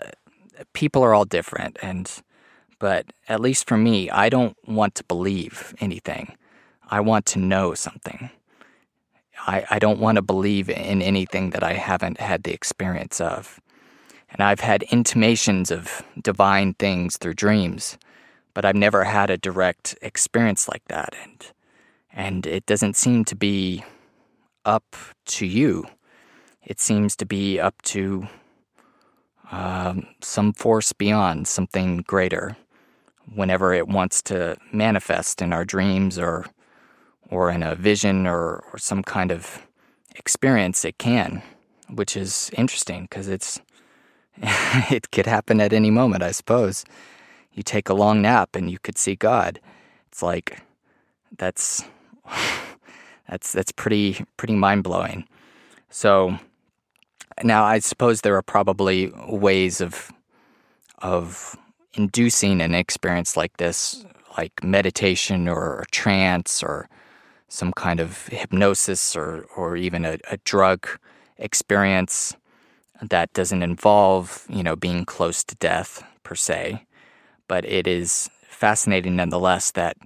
people 0.74 1.04
are 1.04 1.14
all 1.14 1.26
different 1.26 1.78
and 1.82 2.12
but 2.80 3.06
at 3.28 3.40
least 3.40 3.68
for 3.68 3.78
me 3.78 4.10
I 4.10 4.30
don't 4.30 4.58
want 4.68 4.96
to 4.96 5.04
believe 5.04 5.76
anything. 5.80 6.36
I 6.90 7.02
want 7.02 7.26
to 7.28 7.40
know 7.40 7.74
something. 7.74 8.32
I, 9.46 9.66
I 9.70 9.80
don't 9.80 10.00
want 10.00 10.16
to 10.16 10.22
believe 10.22 10.70
in 10.70 11.02
anything 11.02 11.52
that 11.52 11.64
I 11.64 11.74
haven't 11.74 12.20
had 12.20 12.44
the 12.44 12.54
experience 12.54 13.22
of. 13.22 13.60
And 14.32 14.42
I've 14.42 14.60
had 14.60 14.84
intimations 14.84 15.72
of 15.72 16.04
divine 16.22 16.74
things 16.74 17.18
through 17.18 17.36
dreams, 17.36 17.98
but 18.54 18.66
I've 18.66 18.76
never 18.76 19.04
had 19.04 19.30
a 19.30 19.38
direct 19.38 19.98
experience 20.02 20.68
like 20.68 20.84
that 20.88 21.16
and 21.24 21.52
and 22.12 22.48
it 22.48 22.66
doesn't 22.66 22.96
seem 22.96 23.24
to 23.26 23.36
be 23.36 23.84
up 24.66 24.96
to 25.26 25.46
you 25.46 25.86
it 26.64 26.80
seems 26.80 27.16
to 27.16 27.26
be 27.26 27.60
up 27.60 27.82
to 27.82 28.28
um, 29.52 30.06
some 30.22 30.54
force 30.54 30.94
beyond, 30.94 31.48
something 31.48 31.98
greater, 32.06 32.56
whenever 33.36 33.74
it 33.74 33.88
wants 33.88 34.22
to 34.24 34.58
manifest 34.72 35.42
in 35.42 35.54
our 35.54 35.66
dreams 35.66 36.18
or 36.18 36.46
or 37.30 37.52
in 37.52 37.62
a 37.62 37.76
vision 37.76 38.26
or, 38.26 38.64
or 38.74 38.80
some 38.80 39.04
kind 39.04 39.32
of 39.32 39.68
experience, 40.16 40.84
it 40.84 40.98
can, 40.98 41.44
which 41.88 42.18
is 42.18 42.50
interesting 42.58 43.04
because 43.04 43.28
it's 43.28 43.62
it 44.92 45.12
could 45.12 45.26
happen 45.26 45.62
at 45.62 45.74
any 45.74 45.92
moment, 45.92 46.24
I 46.24 46.32
suppose. 46.32 46.86
You 47.54 47.64
take 47.64 47.90
a 47.90 47.94
long 47.94 48.22
nap 48.22 48.56
and 48.56 48.70
you 48.72 48.80
could 48.80 48.98
see 48.98 49.16
God. 49.16 49.60
It's 50.08 50.24
like 50.24 50.62
that's 51.38 51.84
that's 53.30 53.52
that's 53.52 53.72
pretty 53.72 54.26
pretty 54.38 54.56
mind 54.56 54.84
blowing. 54.84 55.28
So 55.90 56.40
now, 57.44 57.64
I 57.64 57.80
suppose 57.80 58.22
there 58.22 58.36
are 58.36 58.42
probably 58.42 59.14
ways 59.28 59.82
of 59.82 60.12
of 61.00 61.56
inducing 61.94 62.62
an 62.62 62.74
experience 62.74 63.36
like 63.36 63.58
this, 63.58 64.06
like 64.38 64.64
meditation 64.64 65.48
or 65.48 65.86
trance 65.92 66.64
or 66.64 66.90
some 67.48 67.74
kind 67.74 68.00
of 68.00 68.28
hypnosis 68.28 69.16
or, 69.16 69.46
or 69.56 69.76
even 69.76 70.06
a, 70.06 70.18
a 70.30 70.38
drug 70.38 70.88
experience 71.38 72.36
that 73.02 73.32
doesn't 73.34 73.64
involve, 73.64 74.46
you 74.50 74.62
know, 74.62 74.76
being 74.76 75.06
close 75.06 75.44
to 75.44 75.56
death 75.56 76.04
per 76.24 76.36
se. 76.36 76.86
But 77.48 77.66
it 77.66 77.88
is 77.88 78.30
fascinating 78.44 79.16
nonetheless 79.16 79.72
that 79.72 79.98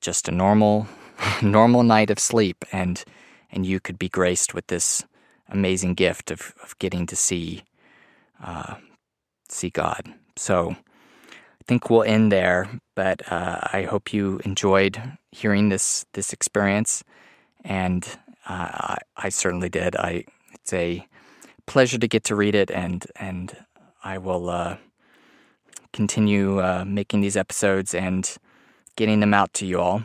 just 0.00 0.28
a 0.28 0.32
normal 0.32 0.86
normal 1.42 1.82
night 1.82 2.10
of 2.10 2.18
sleep 2.18 2.64
and 2.72 3.04
and 3.52 3.66
you 3.66 3.80
could 3.80 3.98
be 3.98 4.08
graced 4.08 4.54
with 4.54 4.66
this 4.68 5.04
amazing 5.48 5.94
gift 5.94 6.30
of, 6.30 6.54
of 6.62 6.78
getting 6.78 7.06
to 7.06 7.16
see 7.16 7.62
uh, 8.42 8.76
see 9.48 9.70
God. 9.70 10.02
So 10.36 10.76
think 11.70 11.88
we'll 11.88 12.02
end 12.02 12.32
there, 12.32 12.68
but 12.96 13.22
uh, 13.30 13.60
I 13.72 13.82
hope 13.82 14.12
you 14.12 14.40
enjoyed 14.44 15.00
hearing 15.30 15.68
this 15.68 16.04
this 16.14 16.32
experience, 16.32 17.04
and 17.64 18.04
uh, 18.48 18.96
I, 18.96 18.98
I, 19.16 19.28
certainly 19.28 19.68
did. 19.68 19.94
I 19.94 20.24
it's 20.52 20.72
a 20.72 21.06
pleasure 21.66 21.96
to 21.96 22.08
get 22.08 22.24
to 22.24 22.34
read 22.34 22.56
it, 22.56 22.72
and 22.72 23.06
and 23.14 23.56
I 24.02 24.18
will 24.18 24.50
uh, 24.50 24.78
continue 25.92 26.60
uh, 26.60 26.84
making 26.84 27.20
these 27.20 27.36
episodes 27.36 27.94
and 27.94 28.28
getting 28.96 29.20
them 29.20 29.32
out 29.32 29.54
to 29.54 29.64
you 29.64 29.78
all. 29.78 30.02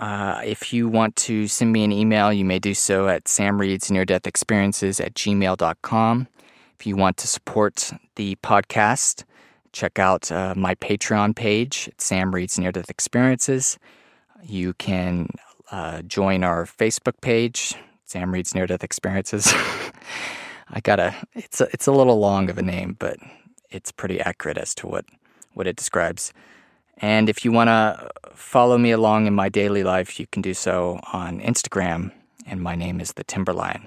Uh, 0.00 0.42
if 0.44 0.72
you 0.72 0.88
want 0.88 1.14
to 1.28 1.46
send 1.46 1.70
me 1.70 1.84
an 1.84 1.92
email, 1.92 2.32
you 2.32 2.44
may 2.44 2.58
do 2.58 2.74
so 2.74 3.06
at 3.06 3.26
samreadsneardeathexperiences 3.26 5.00
at 5.06 5.14
gmail.com. 5.14 6.26
If 6.80 6.84
you 6.84 6.96
want 6.96 7.16
to 7.18 7.28
support 7.28 7.92
the 8.16 8.34
podcast, 8.42 9.22
check 9.72 9.98
out 9.98 10.30
uh, 10.30 10.54
my 10.56 10.74
Patreon 10.76 11.34
page 11.34 11.90
Sam 11.98 12.34
Reads 12.34 12.58
Near 12.58 12.72
Death 12.72 12.90
Experiences. 12.90 13.78
You 14.42 14.74
can 14.74 15.28
uh, 15.70 16.02
join 16.02 16.44
our 16.44 16.64
Facebook 16.64 17.20
page, 17.20 17.74
Sam 18.04 18.32
Reads 18.32 18.54
Near 18.54 18.66
Death 18.66 18.84
Experiences. 18.84 19.52
I 20.70 20.80
gotta, 20.80 21.14
it's 21.34 21.60
a, 21.60 21.68
it's 21.72 21.86
a 21.86 21.92
little 21.92 22.18
long 22.18 22.50
of 22.50 22.58
a 22.58 22.62
name, 22.62 22.96
but 22.98 23.18
it's 23.70 23.90
pretty 23.90 24.20
accurate 24.20 24.58
as 24.58 24.74
to 24.76 24.86
what, 24.86 25.04
what 25.54 25.66
it 25.66 25.76
describes. 25.76 26.32
And 26.98 27.28
if 27.28 27.44
you 27.44 27.52
want 27.52 27.68
to 27.68 28.10
follow 28.34 28.76
me 28.76 28.90
along 28.90 29.26
in 29.26 29.34
my 29.34 29.48
daily 29.48 29.84
life, 29.84 30.18
you 30.18 30.26
can 30.26 30.42
do 30.42 30.52
so 30.54 31.00
on 31.12 31.40
Instagram, 31.40 32.12
and 32.46 32.60
my 32.60 32.74
name 32.74 33.00
is 33.00 33.12
the 33.12 33.24
Timberline. 33.24 33.86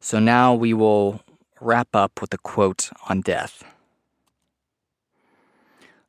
So 0.00 0.18
now 0.18 0.54
we 0.54 0.74
will 0.74 1.22
wrap 1.60 1.88
up 1.94 2.20
with 2.20 2.32
a 2.34 2.38
quote 2.38 2.90
on 3.08 3.20
death. 3.20 3.64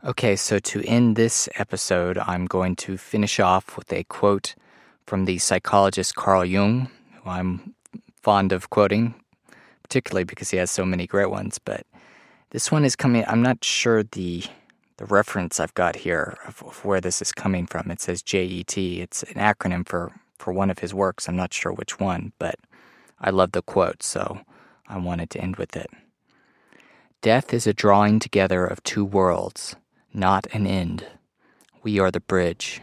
Okay, 0.01 0.37
so 0.37 0.59
to 0.59 0.81
end 0.85 1.17
this 1.17 1.49
episode, 1.55 2.17
I'm 2.17 2.45
going 2.45 2.77
to 2.77 2.97
finish 2.97 3.37
off 3.37 3.75
with 3.75 3.91
a 3.91 4.05
quote 4.05 4.55
from 5.05 5.25
the 5.25 5.39
psychologist 5.39 6.15
Carl 6.15 6.45
Jung, 6.45 6.89
who 7.15 7.29
I'm 7.29 7.75
fond 8.21 8.53
of 8.53 8.69
quoting, 8.69 9.13
particularly 9.83 10.23
because 10.23 10.51
he 10.51 10.57
has 10.57 10.71
so 10.71 10.85
many 10.85 11.05
great 11.05 11.29
ones. 11.29 11.59
But 11.59 11.85
this 12.51 12.71
one 12.71 12.85
is 12.85 12.95
coming, 12.95 13.25
I'm 13.27 13.41
not 13.41 13.65
sure 13.65 14.03
the 14.03 14.45
the 14.95 15.05
reference 15.05 15.59
I've 15.59 15.73
got 15.73 15.97
here 15.97 16.37
of, 16.47 16.63
of 16.63 16.85
where 16.85 17.01
this 17.01 17.21
is 17.21 17.33
coming 17.33 17.65
from. 17.65 17.91
It 17.91 17.99
says 17.99 18.21
JET. 18.21 18.77
It's 18.77 19.23
an 19.23 19.35
acronym 19.35 19.87
for, 19.87 20.13
for 20.37 20.53
one 20.53 20.69
of 20.69 20.79
his 20.79 20.93
works. 20.93 21.27
I'm 21.27 21.37
not 21.37 21.53
sure 21.53 21.71
which 21.73 21.99
one, 21.99 22.31
but 22.39 22.55
I 23.19 23.31
love 23.31 23.51
the 23.51 23.61
quote, 23.61 24.03
so 24.03 24.41
I 24.87 24.97
wanted 24.97 25.29
to 25.31 25.41
end 25.41 25.57
with 25.57 25.75
it. 25.75 25.89
Death 27.21 27.53
is 27.53 27.67
a 27.67 27.73
drawing 27.73 28.19
together 28.19 28.65
of 28.65 28.83
two 28.83 29.03
worlds, 29.05 29.75
not 30.13 30.47
an 30.53 30.67
end. 30.67 31.05
We 31.83 31.99
are 31.99 32.11
the 32.11 32.19
bridge. 32.19 32.81